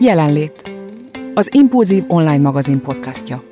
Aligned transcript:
Jelenlét. 0.00 0.70
Az 1.34 1.54
Impulzív 1.54 2.04
online 2.06 2.38
magazin 2.38 2.80
podcastja. 2.80 3.42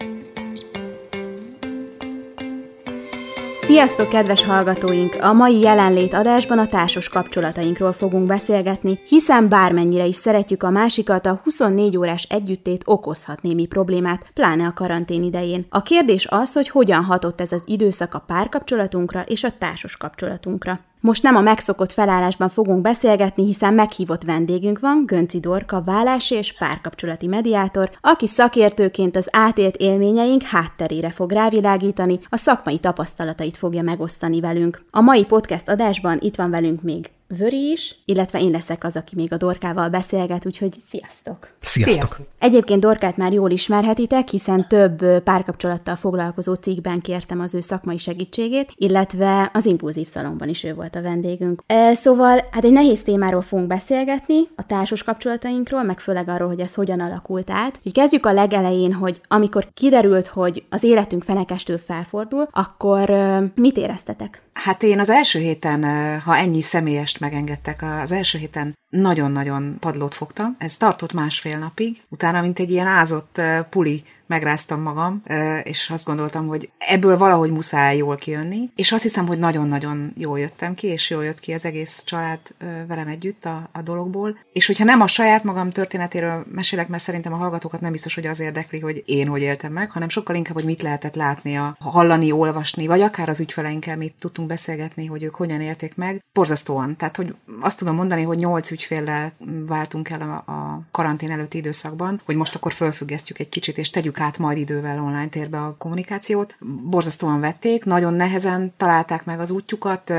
Sziasztok, 3.61 4.09
kedves 4.09 4.45
hallgatóink! 4.45 5.17
A 5.21 5.33
mai 5.33 5.61
jelenlét 5.61 6.15
adásban 6.15 6.59
a 6.59 6.67
társas 6.67 7.09
kapcsolatainkról 7.09 7.93
fogunk 7.93 8.27
beszélgetni, 8.27 8.99
hiszen 9.07 9.49
bármennyire 9.49 10.05
is 10.05 10.17
szeretjük 10.17 10.63
a 10.63 10.71
másikat, 10.71 11.27
a 11.27 11.41
24 11.45 11.97
órás 11.97 12.23
együttét 12.23 12.83
okozhat 12.85 13.43
némi 13.43 13.67
problémát, 13.67 14.31
pláne 14.35 14.67
a 14.67 14.73
karantén 14.73 15.23
idején. 15.23 15.67
A 15.69 15.83
kérdés 15.83 16.27
az, 16.31 16.53
hogy 16.53 16.69
hogyan 16.69 17.05
hatott 17.05 17.41
ez 17.41 17.53
az 17.53 17.63
időszak 17.67 18.15
a 18.15 18.25
párkapcsolatunkra 18.27 19.23
és 19.23 19.45
a 19.45 19.51
társas 19.59 19.97
kapcsolatunkra. 19.97 20.81
Most 21.03 21.23
nem 21.23 21.37
a 21.37 21.41
megszokott 21.41 21.93
felállásban 21.93 22.49
fogunk 22.49 22.83
beszélgetni, 22.83 23.45
hiszen 23.45 23.75
meghívott 23.75 24.23
vendégünk 24.23 24.79
van, 24.79 25.03
Gönci 25.07 25.41
Dorka, 25.41 25.83
vállási 25.83 26.35
és 26.35 26.53
párkapcsolati 26.59 27.27
mediátor, 27.27 27.91
aki 28.01 28.27
szakértőként 28.27 29.17
az 29.17 29.29
átélt 29.31 29.77
élményeink 29.77 30.43
hátterére 30.43 31.11
fog 31.11 31.33
rávilágítani, 31.33 32.19
a 32.29 32.37
szakmai 32.37 32.79
tapasztalatait 32.79 33.57
fogja 33.57 33.83
megosztani 33.83 34.41
velünk. 34.41 34.85
A 34.91 35.01
mai 35.01 35.25
podcast 35.25 35.69
adásban 35.69 36.19
itt 36.21 36.37
van 36.37 36.51
velünk 36.51 36.83
még 36.83 37.11
Vöri 37.39 37.71
is, 37.71 37.95
illetve 38.05 38.41
én 38.41 38.51
leszek 38.51 38.85
az, 38.85 38.97
aki 38.97 39.15
még 39.17 39.33
a 39.33 39.37
Dorkával 39.37 39.89
beszélget, 39.89 40.47
úgyhogy 40.47 40.73
sziasztok! 40.89 41.49
Sziasztok! 41.61 41.95
sziasztok. 41.95 42.27
Egyébként 42.39 42.81
Dorkát 42.81 43.17
már 43.17 43.33
jól 43.33 43.51
ismerhetitek, 43.51 44.29
hiszen 44.29 44.69
több 44.69 45.23
párkapcsolattal 45.23 45.97
foglalkozó 45.97 46.55
cikkben 46.55 47.01
kértem 47.01 47.41
az 47.41 47.55
ő 47.55 47.61
szakmai 47.61 47.99
segítségét, 47.99 48.73
illetve 48.77 49.51
az 49.53 49.65
Impulzív 49.65 50.09
Szalomban 50.09 50.49
is 50.49 50.65
ő 50.65 50.75
volt 50.75 50.95
a 50.95 51.03
vendégünk. 51.03 51.63
Szóval, 51.93 52.49
hát 52.51 52.65
egy 52.65 52.73
nehéz 52.73 53.03
témáról 53.03 53.43
fogunk 53.43 53.69
beszélgetni, 53.69 54.39
a 54.57 54.67
társas 54.67 55.03
kapcsolatainkról, 55.03 55.83
meg 55.83 56.01
főleg 56.01 56.29
arról, 56.29 56.49
hogy 56.49 56.61
ez 56.61 56.75
hogyan 56.75 57.01
alakult 57.01 57.51
át. 57.51 57.77
Úgyhogy 57.77 57.93
kezdjük 57.93 58.27
a 58.27 58.33
legelején, 58.33 58.93
hogy 58.93 59.21
amikor 59.29 59.69
kiderült, 59.75 60.27
hogy 60.27 60.65
az 60.71 60.83
életünk 60.83 61.23
fenekestől 61.23 61.79
felfordul, 61.79 62.49
akkor 62.51 63.11
mit 63.55 63.77
éreztetek? 63.77 64.43
Hát 64.53 64.83
én 64.83 64.99
az 64.99 65.11
első 65.11 65.39
héten, 65.39 65.85
ha 66.21 66.37
ennyi 66.37 66.61
személyest 66.61 67.21
megengedtek, 67.23 67.83
az 67.83 68.13
első 68.13 68.39
héten 68.39 68.75
nagyon-nagyon 68.89 69.77
padlót 69.81 70.15
fogtam. 70.15 70.57
Ez 70.59 70.77
tartott 70.77 71.13
másfél 71.13 71.59
napig. 71.59 72.03
Utána, 72.09 72.41
mint 72.41 72.59
egy 72.59 72.71
ilyen 72.71 72.87
ázott 72.87 73.41
puli 73.71 74.05
megráztam 74.27 74.81
magam, 74.81 75.23
és 75.63 75.91
azt 75.91 76.05
gondoltam, 76.05 76.47
hogy 76.47 76.71
ebből 76.79 77.19
valahogy 77.19 77.51
muszáj 77.51 77.97
jól 77.97 78.17
kijönni, 78.17 78.71
és 78.77 78.93
azt 78.93 79.03
hiszem, 79.03 79.27
hogy 79.27 79.39
nagyon-nagyon 79.39 80.13
jól 80.17 80.39
jöttem 80.39 80.75
ki, 80.75 80.87
és 80.87 81.11
jól 81.11 81.25
jött 81.25 81.41
ki 81.41 81.53
az 81.53 81.65
egész 81.65 82.03
család 82.05 82.39
velem 82.87 83.09
együtt 83.09 83.45
a, 83.45 83.69
a 83.73 83.83
dologból. 83.83 84.39
És 84.53 84.67
hogyha 84.67 84.85
nem 84.85 85.01
a 85.01 85.07
saját 85.07 85.45
magam 85.45 85.71
történetéről 85.71 86.45
mesélek, 86.53 86.89
mert 86.89 87.03
szerintem 87.03 87.33
a 87.33 87.37
hallgatókat 87.37 87.81
nem 87.81 87.93
biztos, 87.93 88.15
hogy 88.15 88.27
az 88.27 88.41
érdekli, 88.41 88.81
hogy 88.81 89.03
én 89.07 89.29
hogy 89.29 89.41
éltem 89.41 89.73
meg, 89.73 89.91
hanem 89.91 90.09
sokkal 90.09 90.37
inkább, 90.37 90.55
hogy 90.55 90.65
mit 90.65 90.83
lehetett 90.83 91.15
látni, 91.15 91.57
a, 91.57 91.77
hallani, 91.81 92.33
olvasni, 92.33 92.87
vagy 92.87 93.01
akár 93.01 93.29
az 93.29 93.41
ügyfeleinkkel 93.41 93.97
mit 93.97 94.15
tudtunk 94.19 94.49
beszélgetni, 94.49 95.07
hogy 95.07 95.23
ők 95.23 95.35
hogyan 95.35 95.61
élték 95.61 95.97
meg. 95.97 96.23
Borzasztóan. 96.33 96.97
Tehát, 96.97 97.17
hogy 97.17 97.35
azt 97.61 97.79
tudom 97.79 97.95
mondani, 97.95 98.23
hogy 98.23 98.39
nyolc 98.39 98.71
ügyféllel 98.71 99.33
váltunk 99.67 100.11
el 100.11 100.21
a, 100.47 100.53
a 100.53 100.83
karantén 100.91 101.31
előtti 101.31 101.59
időszakban, 101.59 102.21
hogy 102.25 102.37
most 102.37 102.55
akkor 102.55 102.73
fölfüggesztjük 102.73 103.39
egy 103.39 103.49
kicsit, 103.49 103.79
és 103.79 103.91
tegyük 103.91 104.12
át 104.21 104.39
majd 104.39 104.59
idővel 104.59 105.03
online 105.03 105.29
térbe 105.29 105.59
a 105.59 105.75
kommunikációt. 105.79 106.57
Borzasztóan 106.83 107.41
vették, 107.41 107.85
nagyon 107.85 108.15
nehezen 108.15 108.73
találták 108.77 109.25
meg 109.25 109.41
az 109.41 109.51
útjukat. 109.51 110.13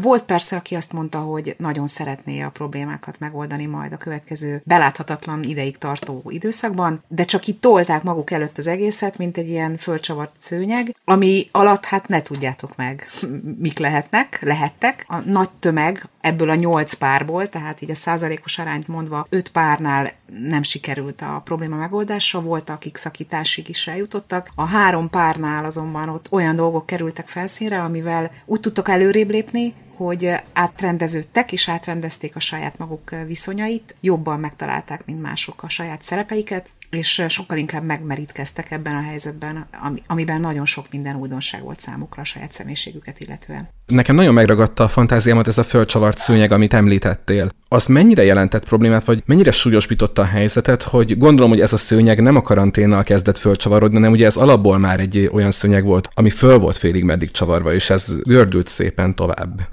Volt 0.00 0.22
persze, 0.22 0.56
aki 0.56 0.74
azt 0.74 0.92
mondta, 0.92 1.18
hogy 1.18 1.54
nagyon 1.58 1.86
szeretné 1.86 2.42
a 2.42 2.50
problémákat 2.50 3.18
megoldani 3.18 3.66
majd 3.66 3.92
a 3.92 3.96
következő 3.96 4.62
beláthatatlan 4.64 5.42
ideig 5.42 5.78
tartó 5.78 6.22
időszakban, 6.28 7.02
de 7.08 7.24
csak 7.24 7.46
itt 7.46 7.60
tolták 7.60 8.02
maguk 8.02 8.30
előtt 8.30 8.58
az 8.58 8.66
egészet, 8.66 9.18
mint 9.18 9.36
egy 9.36 9.48
ilyen 9.48 9.76
fölcsavart 9.76 10.32
szőnyeg, 10.38 10.96
ami 11.04 11.48
alatt 11.50 11.84
hát 11.84 12.08
ne 12.08 12.22
tudjátok 12.22 12.76
meg, 12.76 13.06
mik 13.58 13.78
lehetnek, 13.78 14.38
lehettek. 14.42 15.04
A 15.08 15.16
nagy 15.18 15.50
tömeg 15.60 16.08
ebből 16.20 16.50
a 16.50 16.54
nyolc 16.54 16.94
párból, 16.94 17.48
tehát 17.48 17.82
így 17.82 17.90
a 17.90 17.94
százalékos 17.94 18.58
arányt 18.58 18.88
mondva 18.88 19.26
öt 19.28 19.50
párnál 19.50 20.12
nem 20.48 20.62
sikerült 20.62 21.22
a 21.22 21.40
probléma 21.44 21.76
megoldása, 21.76 22.40
volt, 22.40 22.70
akik 22.70 22.96
szakításig 23.32 23.68
is 23.68 23.86
eljutottak. 23.86 24.48
A 24.54 24.64
három 24.64 25.10
párnál 25.10 25.64
azonban 25.64 26.08
ott 26.08 26.32
olyan 26.32 26.56
dolgok 26.56 26.86
kerültek 26.86 27.28
felszínre, 27.28 27.82
amivel 27.82 28.30
úgy 28.44 28.60
tudtak 28.60 28.88
előrébb 28.88 29.30
lépni, 29.30 29.74
hogy 29.96 30.30
átrendeződtek 30.52 31.52
és 31.52 31.68
átrendezték 31.68 32.36
a 32.36 32.40
saját 32.40 32.78
maguk 32.78 33.10
viszonyait, 33.26 33.94
jobban 34.00 34.40
megtalálták, 34.40 35.04
mint 35.04 35.22
mások 35.22 35.62
a 35.62 35.68
saját 35.68 36.02
szerepeiket, 36.02 36.68
és 36.92 37.24
sokkal 37.28 37.58
inkább 37.58 37.84
megmerítkeztek 37.84 38.70
ebben 38.70 38.94
a 38.94 39.02
helyzetben, 39.02 39.66
amiben 40.06 40.40
nagyon 40.40 40.66
sok 40.66 40.86
minden 40.90 41.16
újdonság 41.16 41.62
volt 41.62 41.80
számukra 41.80 42.22
a 42.22 42.24
saját 42.24 42.52
személyiségüket 42.52 43.20
illetően. 43.20 43.68
Nekem 43.86 44.14
nagyon 44.14 44.34
megragadta 44.34 44.84
a 44.84 44.88
fantáziámat 44.88 45.48
ez 45.48 45.58
a 45.58 45.62
fölcsavart 45.62 46.18
szőnyeg, 46.18 46.52
amit 46.52 46.74
említettél. 46.74 47.48
Az 47.68 47.86
mennyire 47.86 48.24
jelentett 48.24 48.64
problémát, 48.64 49.04
vagy 49.04 49.22
mennyire 49.26 49.50
súlyosbította 49.50 50.22
a 50.22 50.24
helyzetet, 50.24 50.82
hogy 50.82 51.18
gondolom, 51.18 51.50
hogy 51.50 51.60
ez 51.60 51.72
a 51.72 51.76
szőnyeg 51.76 52.20
nem 52.20 52.36
a 52.36 52.42
karanténnal 52.42 53.02
kezdett 53.02 53.38
fölcsavarodni, 53.38 53.96
hanem 53.96 54.12
ugye 54.12 54.26
ez 54.26 54.36
alapból 54.36 54.78
már 54.78 55.00
egy 55.00 55.30
olyan 55.32 55.50
szőnyeg 55.50 55.84
volt, 55.84 56.08
ami 56.14 56.30
föl 56.30 56.58
volt 56.58 56.76
félig 56.76 57.04
meddig 57.04 57.30
csavarva, 57.30 57.74
és 57.74 57.90
ez 57.90 58.12
gördült 58.22 58.68
szépen 58.68 59.14
tovább. 59.14 59.68